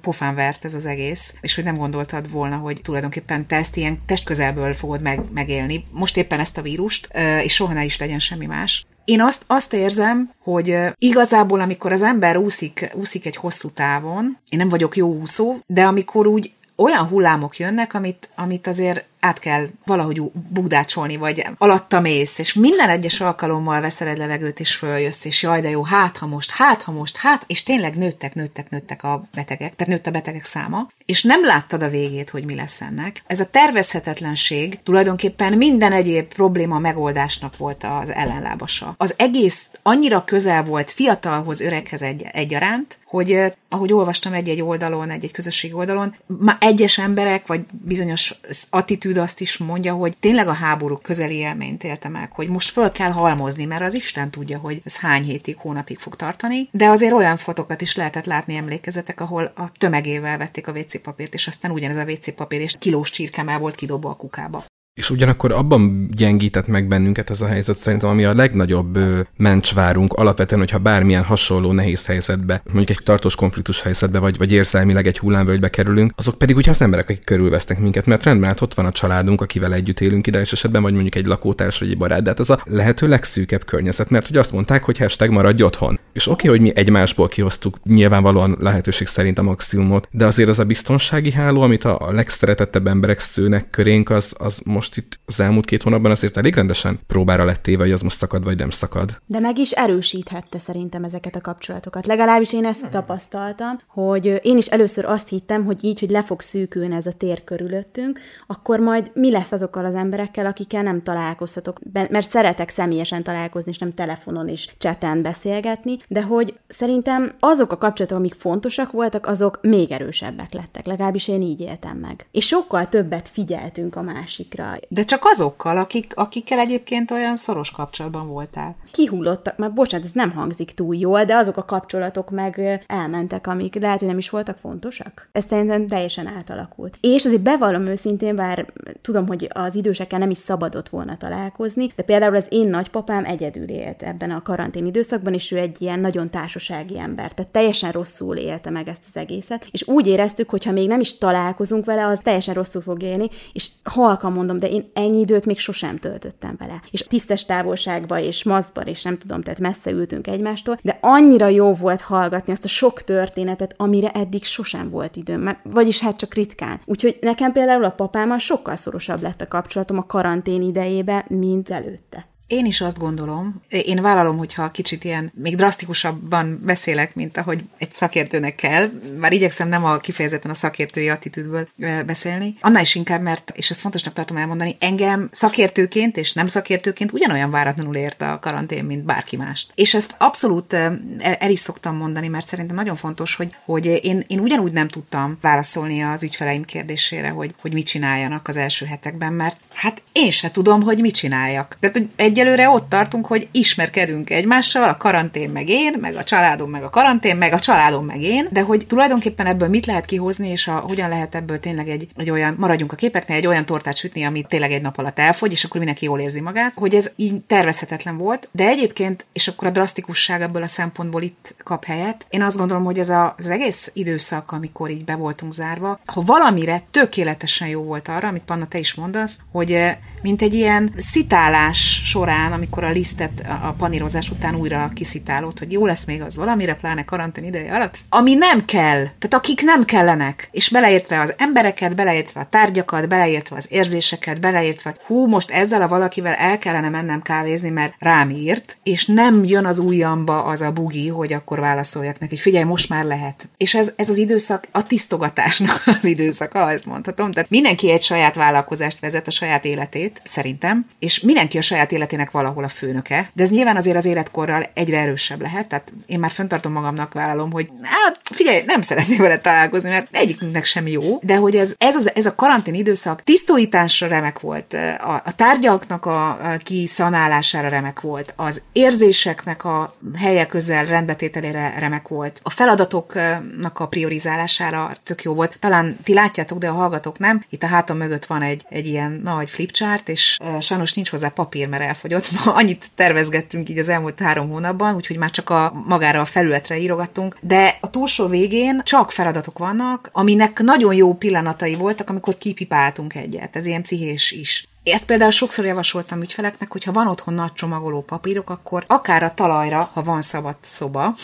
pofán 0.00 0.34
vert 0.34 0.64
ez 0.64 0.74
az 0.74 0.86
egész, 0.86 1.34
és 1.40 1.54
hogy 1.54 1.64
nem 1.64 1.76
gondoltad 1.76 2.30
volna, 2.30 2.56
hogy 2.56 2.80
tulajdonképpen 2.82 3.46
te 3.46 3.56
ezt 3.56 3.76
ilyen 3.76 3.98
testközelből 4.06 4.74
fogod 4.74 5.02
meg, 5.02 5.20
megélni. 5.32 5.84
Most 5.90 6.16
éppen 6.16 6.40
ezt 6.40 6.58
a 6.58 6.62
vírust, 6.62 7.08
és 7.42 7.54
soha 7.54 7.72
ne 7.72 7.84
is 7.84 7.98
legyen 7.98 8.18
semmi 8.18 8.46
más. 8.46 8.86
Én 9.04 9.20
azt, 9.20 9.44
azt 9.46 9.72
érzem, 9.72 10.30
hogy 10.42 10.78
igazából, 10.98 11.60
amikor 11.60 11.92
az 11.92 12.02
ember 12.02 12.36
úszik, 12.36 12.90
úszik 12.94 13.26
egy 13.26 13.36
hosszú 13.36 13.70
távon, 13.70 14.38
én 14.48 14.58
nem 14.58 14.68
vagyok 14.68 14.96
jó 14.96 15.14
úszó, 15.14 15.56
de 15.66 15.84
amikor 15.84 16.26
úgy 16.26 16.52
olyan 16.76 17.06
hullámok 17.06 17.58
jönnek, 17.58 17.94
amit, 17.94 18.28
amit 18.34 18.66
azért 18.66 19.04
át 19.24 19.38
kell 19.38 19.68
valahogy 19.84 20.22
bugdácsolni, 20.48 21.16
vagy 21.16 21.46
alatta 21.58 22.00
mész, 22.00 22.38
és 22.38 22.52
minden 22.52 22.88
egyes 22.88 23.20
alkalommal 23.20 23.80
veszel 23.80 24.08
egy 24.08 24.16
levegőt, 24.16 24.60
és 24.60 24.74
följössz, 24.74 25.24
és 25.24 25.42
jaj, 25.42 25.60
de 25.60 25.68
jó, 25.68 25.82
hát 25.82 26.16
ha 26.16 26.26
most, 26.26 26.50
hát 26.50 26.82
ha 26.82 26.92
most, 26.92 27.16
hát, 27.16 27.44
és 27.46 27.62
tényleg 27.62 27.96
nőttek, 27.96 28.34
nőttek, 28.34 28.70
nőttek 28.70 29.02
a 29.02 29.28
betegek, 29.34 29.76
tehát 29.76 29.92
nőtt 29.92 30.06
a 30.06 30.10
betegek 30.10 30.44
száma, 30.44 30.90
és 31.06 31.22
nem 31.22 31.44
láttad 31.44 31.82
a 31.82 31.88
végét, 31.88 32.30
hogy 32.30 32.44
mi 32.44 32.54
lesz 32.54 32.80
ennek. 32.80 33.22
Ez 33.26 33.40
a 33.40 33.50
tervezhetetlenség 33.50 34.82
tulajdonképpen 34.82 35.52
minden 35.52 35.92
egyéb 35.92 36.34
probléma 36.34 36.78
megoldásnak 36.78 37.56
volt 37.56 37.84
az 38.02 38.10
ellenlábasa. 38.10 38.94
Az 38.96 39.14
egész 39.16 39.70
annyira 39.82 40.24
közel 40.24 40.64
volt 40.64 40.90
fiatalhoz, 40.90 41.60
öreghez 41.60 42.02
egy, 42.02 42.26
egyaránt, 42.32 43.00
hogy 43.12 43.52
ahogy 43.68 43.92
olvastam 43.92 44.32
egy-egy 44.32 44.62
oldalon, 44.62 45.10
egy-egy 45.10 45.32
közösség 45.32 45.74
oldalon, 45.74 46.14
már 46.26 46.56
egyes 46.60 46.98
emberek, 46.98 47.46
vagy 47.46 47.60
bizonyos 47.70 48.34
attitűd 48.70 49.11
azt 49.18 49.40
is 49.40 49.58
mondja, 49.58 49.94
hogy 49.94 50.16
tényleg 50.16 50.48
a 50.48 50.52
háború 50.52 50.96
közeli 50.96 51.34
élményt 51.34 51.84
élte 51.84 52.08
meg, 52.08 52.32
hogy 52.32 52.48
most 52.48 52.70
föl 52.70 52.92
kell 52.92 53.10
halmozni, 53.10 53.64
mert 53.64 53.82
az 53.82 53.94
Isten 53.94 54.30
tudja, 54.30 54.58
hogy 54.58 54.80
ez 54.84 54.96
hány 54.96 55.22
hétig, 55.22 55.56
hónapig 55.56 55.98
fog 55.98 56.16
tartani, 56.16 56.68
de 56.70 56.88
azért 56.88 57.12
olyan 57.12 57.36
fotokat 57.36 57.80
is 57.80 57.96
lehetett 57.96 58.24
látni 58.24 58.54
emlékezetek, 58.54 59.20
ahol 59.20 59.52
a 59.56 59.72
tömegével 59.78 60.38
vették 60.38 60.68
a 60.68 60.72
WC 60.72 61.02
papírt, 61.02 61.34
és 61.34 61.46
aztán 61.46 61.70
ugyanez 61.70 61.96
a 61.96 62.10
WC 62.10 62.34
papír 62.34 62.60
és 62.60 62.74
kilós 62.78 63.10
csirkemel 63.10 63.58
volt 63.58 63.74
kidobva 63.74 64.10
a 64.10 64.16
kukába. 64.16 64.64
És 64.94 65.10
ugyanakkor 65.10 65.52
abban 65.52 66.08
gyengített 66.10 66.66
meg 66.66 66.88
bennünket 66.88 67.30
ez 67.30 67.40
a 67.40 67.46
helyzet 67.46 67.76
szerintem, 67.76 68.08
ami 68.08 68.24
a 68.24 68.34
legnagyobb 68.34 68.98
mencsvárunk 69.36 70.12
alapvetően, 70.12 70.60
hogyha 70.60 70.78
bármilyen 70.78 71.22
hasonló 71.22 71.72
nehéz 71.72 72.06
helyzetbe, 72.06 72.62
mondjuk 72.64 72.98
egy 72.98 73.04
tartós 73.04 73.34
konfliktus 73.34 73.82
helyzetbe, 73.82 74.18
vagy, 74.18 74.38
vagy 74.38 74.52
érzelmileg 74.52 75.06
egy 75.06 75.18
hullámvölgybe 75.18 75.68
kerülünk, 75.68 76.12
azok 76.16 76.38
pedig 76.38 76.56
ugye 76.56 76.70
az 76.70 76.80
emberek, 76.80 77.08
akik 77.08 77.24
körülvesznek 77.24 77.78
minket, 77.78 78.06
mert 78.06 78.24
rendben, 78.24 78.48
hát 78.48 78.60
ott 78.60 78.74
van 78.74 78.86
a 78.86 78.90
családunk, 78.90 79.40
akivel 79.40 79.74
együtt 79.74 80.00
élünk 80.00 80.26
ideális 80.26 80.52
esetben, 80.52 80.82
vagy 80.82 80.92
mondjuk 80.92 81.14
egy 81.14 81.26
lakótárs 81.26 81.78
vagy 81.78 81.90
egy 81.90 81.98
barát, 81.98 82.22
de 82.22 82.28
hát 82.28 82.40
ez 82.40 82.50
a 82.50 82.60
lehető 82.64 83.08
legszűkebb 83.08 83.64
környezet, 83.64 84.10
mert 84.10 84.26
hogy 84.26 84.36
azt 84.36 84.52
mondták, 84.52 84.84
hogy 84.84 84.98
hashtag 84.98 85.30
maradj 85.30 85.62
otthon. 85.62 85.98
És 86.12 86.28
oké, 86.28 86.48
okay, 86.48 86.58
hogy 86.58 86.66
mi 86.68 86.80
egymásból 86.80 87.28
kihoztuk 87.28 87.78
nyilvánvalóan 87.84 88.56
lehetőség 88.60 89.06
szerint 89.06 89.38
a 89.38 89.42
maximumot, 89.42 90.08
de 90.10 90.26
azért 90.26 90.48
az 90.48 90.58
a 90.58 90.64
biztonsági 90.64 91.30
háló, 91.30 91.60
amit 91.60 91.84
a 91.84 92.08
legszeretettebb 92.10 92.86
emberek 92.86 93.20
szőnek 93.20 93.70
körénk, 93.70 94.10
az, 94.10 94.34
az 94.38 94.60
most 94.64 94.81
itt 94.96 95.20
az 95.24 95.40
elmúlt 95.40 95.64
két 95.64 95.82
hónapban 95.82 96.10
azért 96.10 96.36
elég 96.36 96.54
rendesen 96.54 96.98
próbára 97.06 97.44
lett 97.44 97.62
téve, 97.62 97.82
hogy 97.82 97.92
az 97.92 98.00
most 98.00 98.16
szakad 98.16 98.44
vagy 98.44 98.58
nem 98.58 98.70
szakad. 98.70 99.20
De 99.26 99.38
meg 99.38 99.58
is 99.58 99.70
erősíthette 99.70 100.58
szerintem 100.58 101.04
ezeket 101.04 101.36
a 101.36 101.40
kapcsolatokat. 101.40 102.06
Legalábbis 102.06 102.52
én 102.52 102.64
ezt 102.64 102.80
hmm. 102.80 102.90
tapasztaltam, 102.90 103.80
hogy 103.88 104.40
én 104.42 104.56
is 104.56 104.66
először 104.66 105.04
azt 105.04 105.28
hittem, 105.28 105.64
hogy 105.64 105.84
így, 105.84 106.00
hogy 106.00 106.10
le 106.10 106.22
fog 106.22 106.40
szűkülni 106.40 106.94
ez 106.94 107.06
a 107.06 107.12
tér 107.12 107.44
körülöttünk, 107.44 108.20
akkor 108.46 108.78
majd 108.78 109.10
mi 109.14 109.30
lesz 109.30 109.52
azokkal 109.52 109.84
az 109.84 109.94
emberekkel, 109.94 110.46
akikkel 110.46 110.82
nem 110.82 111.02
találkozhatok, 111.02 111.78
mert 111.92 112.30
szeretek 112.30 112.68
személyesen 112.68 113.22
találkozni, 113.22 113.70
és 113.70 113.78
nem 113.78 113.94
telefonon 113.94 114.48
és 114.48 114.68
cseten 114.78 115.22
beszélgetni, 115.22 115.98
de 116.08 116.22
hogy 116.22 116.58
szerintem 116.68 117.34
azok 117.40 117.72
a 117.72 117.78
kapcsolatok, 117.78 118.18
amik 118.18 118.34
fontosak 118.34 118.92
voltak, 118.92 119.26
azok 119.26 119.58
még 119.62 119.90
erősebbek 119.90 120.52
lettek. 120.52 120.86
Legalábbis 120.86 121.28
én 121.28 121.42
így 121.42 121.60
éltem 121.60 121.96
meg. 121.96 122.26
És 122.30 122.46
sokkal 122.46 122.88
többet 122.88 123.28
figyeltünk 123.28 123.96
a 123.96 124.02
másikra. 124.02 124.71
De 124.88 125.04
csak 125.04 125.20
azokkal, 125.24 125.76
akik, 125.76 126.12
akikkel 126.16 126.58
egyébként 126.58 127.10
olyan 127.10 127.36
szoros 127.36 127.70
kapcsolatban 127.70 128.28
voltál. 128.28 128.74
Kihullottak, 128.90 129.56
mert 129.56 129.72
bocsánat, 129.72 130.06
ez 130.06 130.12
nem 130.12 130.30
hangzik 130.32 130.70
túl 130.70 130.96
jól, 130.96 131.24
de 131.24 131.34
azok 131.34 131.56
a 131.56 131.64
kapcsolatok 131.64 132.30
meg 132.30 132.84
elmentek, 132.86 133.46
amik 133.46 133.74
lehet, 133.74 133.98
hogy 133.98 134.08
nem 134.08 134.18
is 134.18 134.30
voltak 134.30 134.58
fontosak. 134.58 135.28
Ez 135.32 135.44
szerintem 135.48 135.86
teljesen 135.86 136.26
átalakult. 136.26 136.98
És 137.00 137.24
azért 137.24 137.42
bevallom 137.42 137.86
őszintén, 137.86 138.36
bár 138.36 138.72
tudom, 139.02 139.26
hogy 139.26 139.48
az 139.52 139.74
idősekkel 139.74 140.18
nem 140.18 140.30
is 140.30 140.38
szabadott 140.38 140.88
volna 140.88 141.16
találkozni, 141.16 141.92
de 141.96 142.02
például 142.02 142.34
az 142.34 142.46
én 142.48 142.68
nagypapám 142.68 143.24
egyedül 143.24 143.68
élt 143.68 144.02
ebben 144.02 144.30
a 144.30 144.42
karantén 144.42 144.86
időszakban, 144.86 145.34
és 145.34 145.50
ő 145.50 145.56
egy 145.58 145.82
ilyen 145.82 146.00
nagyon 146.00 146.30
társasági 146.30 146.98
ember, 146.98 147.32
tehát 147.32 147.52
teljesen 147.52 147.92
rosszul 147.92 148.36
élte 148.36 148.70
meg 148.70 148.88
ezt 148.88 149.04
az 149.08 149.20
egészet, 149.20 149.68
és 149.70 149.88
úgy 149.88 150.06
éreztük, 150.06 150.50
hogy 150.50 150.64
ha 150.64 150.72
még 150.72 150.88
nem 150.88 151.00
is 151.00 151.18
találkozunk 151.18 151.84
vele, 151.84 152.06
az 152.06 152.20
teljesen 152.22 152.54
rosszul 152.54 152.82
fog 152.82 153.02
élni, 153.02 153.28
és 153.52 153.70
halkan 153.82 154.32
mondom, 154.32 154.58
de 154.62 154.68
én 154.68 154.90
ennyi 154.94 155.20
időt 155.20 155.46
még 155.46 155.58
sosem 155.58 155.96
töltöttem 155.96 156.54
vele. 156.58 156.82
És 156.90 157.00
tisztes 157.00 157.44
távolságba 157.44 158.18
és 158.18 158.44
maszkban, 158.44 158.86
és 158.86 159.02
nem 159.02 159.18
tudom, 159.18 159.42
tehát 159.42 159.60
messze 159.60 159.90
ültünk 159.90 160.26
egymástól, 160.26 160.78
de 160.82 160.98
annyira 161.00 161.48
jó 161.48 161.72
volt 161.72 162.00
hallgatni 162.00 162.52
azt 162.52 162.64
a 162.64 162.68
sok 162.68 163.02
történetet, 163.02 163.74
amire 163.76 164.10
eddig 164.10 164.44
sosem 164.44 164.90
volt 164.90 165.16
időm, 165.16 165.58
vagyis 165.62 166.00
hát 166.00 166.16
csak 166.16 166.34
ritkán. 166.34 166.80
Úgyhogy 166.84 167.18
nekem 167.20 167.52
például 167.52 167.84
a 167.84 167.90
papámmal 167.90 168.38
sokkal 168.38 168.76
szorosabb 168.76 169.22
lett 169.22 169.40
a 169.40 169.48
kapcsolatom 169.48 169.98
a 169.98 170.06
karantén 170.06 170.62
idejébe, 170.62 171.24
mint 171.28 171.70
előtte. 171.70 172.26
Én 172.52 172.66
is 172.66 172.80
azt 172.80 172.98
gondolom, 172.98 173.62
én 173.68 174.02
vállalom, 174.02 174.36
hogyha 174.36 174.70
kicsit 174.70 175.04
ilyen 175.04 175.32
még 175.34 175.56
drasztikusabban 175.56 176.60
beszélek, 176.64 177.14
mint 177.14 177.36
ahogy 177.36 177.64
egy 177.78 177.92
szakértőnek 177.92 178.54
kell, 178.54 178.90
már 179.20 179.32
igyekszem 179.32 179.68
nem 179.68 179.84
a 179.84 179.96
kifejezetten 179.96 180.50
a 180.50 180.54
szakértői 180.54 181.08
attitűdből 181.08 181.68
beszélni, 182.06 182.54
annál 182.60 182.82
is 182.82 182.94
inkább, 182.94 183.22
mert, 183.22 183.52
és 183.54 183.70
ezt 183.70 183.80
fontosnak 183.80 184.14
tartom 184.14 184.36
elmondani, 184.36 184.76
engem 184.78 185.28
szakértőként 185.30 186.16
és 186.16 186.32
nem 186.32 186.46
szakértőként 186.46 187.12
ugyanolyan 187.12 187.50
váratlanul 187.50 187.96
ért 187.96 188.22
a 188.22 188.38
karantén, 188.40 188.84
mint 188.84 189.04
bárki 189.04 189.36
mást. 189.36 189.72
És 189.74 189.94
ezt 189.94 190.14
abszolút 190.18 190.72
el 191.18 191.50
is 191.50 191.58
szoktam 191.58 191.96
mondani, 191.96 192.28
mert 192.28 192.46
szerintem 192.46 192.76
nagyon 192.76 192.96
fontos, 192.96 193.34
hogy, 193.36 193.56
hogy 193.64 193.86
én, 193.86 194.24
én 194.26 194.38
ugyanúgy 194.38 194.72
nem 194.72 194.88
tudtam 194.88 195.38
válaszolni 195.40 196.02
az 196.02 196.22
ügyfeleim 196.22 196.64
kérdésére, 196.64 197.28
hogy, 197.28 197.54
hogy 197.60 197.72
mit 197.72 197.86
csináljanak 197.86 198.48
az 198.48 198.56
első 198.56 198.86
hetekben, 198.86 199.32
mert 199.32 199.56
hát 199.72 200.02
én 200.12 200.30
se 200.30 200.50
tudom, 200.50 200.82
hogy 200.82 200.98
mit 200.98 201.14
csináljak. 201.14 201.76
Tehát, 201.80 201.96
hogy 201.96 202.08
egyelőre 202.42 202.68
ott 202.68 202.88
tartunk, 202.88 203.26
hogy 203.26 203.48
ismerkedünk 203.50 204.30
egymással, 204.30 204.84
a 204.84 204.96
karantén 204.96 205.50
meg 205.50 205.68
én, 205.68 205.96
meg 206.00 206.14
a 206.14 206.24
családom 206.24 206.70
meg 206.70 206.82
a 206.82 206.90
karantén, 206.90 207.36
meg 207.36 207.52
a 207.52 207.58
családom 207.58 208.04
meg 208.04 208.22
én, 208.22 208.48
de 208.50 208.60
hogy 208.60 208.86
tulajdonképpen 208.86 209.46
ebből 209.46 209.68
mit 209.68 209.86
lehet 209.86 210.04
kihozni, 210.04 210.48
és 210.48 210.66
a, 210.66 210.72
hogyan 210.72 211.08
lehet 211.08 211.34
ebből 211.34 211.60
tényleg 211.60 211.88
egy, 211.88 212.08
egy 212.16 212.30
olyan, 212.30 212.54
maradjunk 212.58 212.92
a 212.92 212.96
képeknél, 212.96 213.36
egy 213.36 213.46
olyan 213.46 213.66
tortát 213.66 213.96
sütni, 213.96 214.22
ami 214.22 214.44
tényleg 214.48 214.72
egy 214.72 214.82
nap 214.82 214.98
alatt 214.98 215.18
elfogy, 215.18 215.52
és 215.52 215.64
akkor 215.64 215.76
mindenki 215.76 216.04
jól 216.04 216.20
érzi 216.20 216.40
magát, 216.40 216.72
hogy 216.74 216.94
ez 216.94 217.12
így 217.16 217.40
tervezhetetlen 217.46 218.16
volt, 218.16 218.48
de 218.52 218.66
egyébként, 218.66 219.26
és 219.32 219.48
akkor 219.48 219.68
a 219.68 219.70
drasztikusság 219.70 220.42
ebből 220.42 220.62
a 220.62 220.66
szempontból 220.66 221.22
itt 221.22 221.54
kap 221.64 221.84
helyet. 221.84 222.26
Én 222.28 222.42
azt 222.42 222.56
gondolom, 222.56 222.84
hogy 222.84 222.98
ez 222.98 223.08
a, 223.08 223.34
az 223.38 223.50
egész 223.50 223.90
időszak, 223.94 224.52
amikor 224.52 224.90
így 224.90 225.04
be 225.04 225.14
voltunk 225.14 225.52
zárva, 225.52 226.00
ha 226.04 226.22
valamire 226.22 226.82
tökéletesen 226.90 227.68
jó 227.68 227.82
volt 227.82 228.08
arra, 228.08 228.28
amit 228.28 228.42
Panna 228.42 228.68
te 228.68 228.78
is 228.78 228.94
mondasz, 228.94 229.38
hogy 229.52 229.72
eh, 229.72 229.96
mint 230.22 230.42
egy 230.42 230.54
ilyen 230.54 230.94
szitálás 230.98 232.00
során, 232.04 232.31
amikor 232.32 232.84
a 232.84 232.90
lisztet 232.90 233.42
a 233.62 233.74
panírozás 233.78 234.30
után 234.30 234.54
újra 234.54 234.90
kiszitálod, 234.94 235.58
hogy 235.58 235.72
jó 235.72 235.86
lesz 235.86 236.04
még 236.04 236.22
az 236.22 236.36
valamire, 236.36 236.74
pláne 236.74 237.04
karantén 237.04 237.44
ideje 237.44 237.74
alatt, 237.74 237.98
ami 238.08 238.34
nem 238.34 238.64
kell, 238.64 239.02
tehát 239.02 239.34
akik 239.34 239.62
nem 239.62 239.84
kellenek, 239.84 240.48
és 240.50 240.68
beleértve 240.68 241.20
az 241.20 241.34
embereket, 241.36 241.94
beleértve 241.94 242.40
a 242.40 242.46
tárgyakat, 242.50 243.08
beleértve 243.08 243.56
az 243.56 243.66
érzéseket, 243.70 244.40
beleértve, 244.40 244.94
hú, 245.06 245.26
most 245.26 245.50
ezzel 245.50 245.82
a 245.82 245.88
valakivel 245.88 246.34
el 246.34 246.58
kellene 246.58 246.88
mennem 246.88 247.22
kávézni, 247.22 247.70
mert 247.70 247.94
rám 247.98 248.30
írt, 248.30 248.76
és 248.82 249.06
nem 249.06 249.44
jön 249.44 249.66
az 249.66 249.78
ujjamba 249.78 250.44
az 250.44 250.60
a 250.60 250.72
bugi, 250.72 251.08
hogy 251.08 251.32
akkor 251.32 251.60
válaszoljak 251.60 252.18
neki, 252.18 252.36
figyelj, 252.36 252.64
most 252.64 252.88
már 252.88 253.04
lehet. 253.04 253.48
És 253.56 253.74
ez, 253.74 253.92
ez 253.96 254.10
az 254.10 254.18
időszak 254.18 254.66
a 254.70 254.86
tisztogatásnak 254.86 255.82
az 255.96 256.04
időszaka, 256.04 256.70
ezt 256.70 256.86
mondhatom. 256.86 257.32
Tehát 257.32 257.50
mindenki 257.50 257.90
egy 257.90 258.02
saját 258.02 258.34
vállalkozást 258.34 259.00
vezet, 259.00 259.26
a 259.26 259.30
saját 259.30 259.64
életét, 259.64 260.20
szerintem, 260.24 260.86
és 260.98 261.20
mindenki 261.20 261.58
a 261.58 261.62
saját 261.62 261.92
életének 262.12 262.30
valahol 262.30 262.64
a 262.64 262.68
főnöke, 262.68 263.30
de 263.32 263.42
ez 263.42 263.50
nyilván 263.50 263.76
azért 263.76 263.96
az 263.96 264.04
életkorral 264.04 264.70
egyre 264.74 264.98
erősebb 264.98 265.40
lehet, 265.40 265.68
tehát 265.68 265.92
én 266.06 266.18
már 266.18 266.30
föntartom 266.30 266.72
magamnak, 266.72 267.12
vállalom, 267.12 267.52
hogy 267.52 267.70
hát 267.82 268.20
figyelj, 268.22 268.62
nem 268.66 268.82
szeretnék 268.82 269.18
vele 269.18 269.38
találkozni, 269.38 269.90
mert 269.90 270.08
egyikünknek 270.10 270.64
sem 270.64 270.86
jó, 270.86 271.18
de 271.22 271.36
hogy 271.36 271.56
ez, 271.56 271.74
ez, 271.78 271.96
az, 271.96 272.10
ez 272.14 272.26
a 272.26 272.34
karantén 272.34 272.74
időszak 272.74 273.22
tisztóításra 273.22 274.06
remek 274.06 274.40
volt, 274.40 274.74
a, 274.98 275.22
a 275.24 275.34
tárgyaknak 275.36 276.06
a, 276.06 276.28
a 276.28 276.56
kiszanálására 276.56 277.68
remek 277.68 278.00
volt, 278.00 278.32
az 278.36 278.62
érzéseknek 278.72 279.64
a 279.64 279.92
helye 280.16 280.46
közel 280.46 280.84
rendbetételére 280.84 281.74
remek 281.78 282.08
volt, 282.08 282.40
a 282.42 282.50
feladatoknak 282.50 283.78
a 283.78 283.86
priorizálására 283.86 284.96
tök 285.04 285.22
jó 285.22 285.34
volt. 285.34 285.56
Talán 285.60 285.96
ti 286.02 286.14
látjátok, 286.14 286.58
de 286.58 286.68
a 286.68 286.72
hallgatók 286.72 287.18
nem. 287.18 287.44
Itt 287.48 287.62
a 287.62 287.66
hátam 287.66 287.96
mögött 287.96 288.24
van 288.24 288.42
egy, 288.42 288.64
egy 288.68 288.86
ilyen 288.86 289.20
nagy 289.24 289.50
flipchart, 289.50 290.08
és 290.08 290.38
sajnos 290.60 290.92
nincs 290.92 291.10
hozzá 291.10 291.28
papír, 291.28 291.68
mert 291.68 291.82
elfogyott. 292.02 292.44
Ma 292.44 292.54
annyit 292.60 292.90
tervezgettünk 292.94 293.68
így 293.68 293.78
az 293.78 293.88
elmúlt 293.88 294.18
három 294.18 294.48
hónapban, 294.48 294.94
úgyhogy 294.94 295.16
már 295.16 295.30
csak 295.30 295.50
a 295.50 295.72
magára 295.86 296.20
a 296.20 296.24
felületre 296.24 296.78
írogattunk, 296.78 297.36
de 297.40 297.78
a 297.80 297.90
túlsó 297.90 298.26
végén 298.26 298.80
csak 298.84 299.10
feladatok 299.10 299.58
vannak, 299.58 300.08
aminek 300.12 300.60
nagyon 300.60 300.94
jó 300.94 301.14
pillanatai 301.14 301.74
voltak, 301.74 302.10
amikor 302.10 302.38
kipipáltunk 302.38 303.14
egyet. 303.14 303.56
Ez 303.56 303.66
ilyen 303.66 303.82
pszichés 303.82 304.30
is. 304.30 304.66
Ezt 304.84 305.06
például 305.06 305.30
sokszor 305.30 305.64
javasoltam 305.64 306.22
ügyfeleknek, 306.22 306.72
hogy 306.72 306.84
ha 306.84 306.92
van 306.92 307.06
otthon 307.06 307.34
nagy 307.34 307.52
csomagoló 307.52 308.00
papírok, 308.00 308.50
akkor 308.50 308.84
akár 308.86 309.22
a 309.22 309.34
talajra, 309.34 309.90
ha 309.92 310.02
van 310.02 310.22
szabad 310.22 310.56
szoba, 310.60 311.14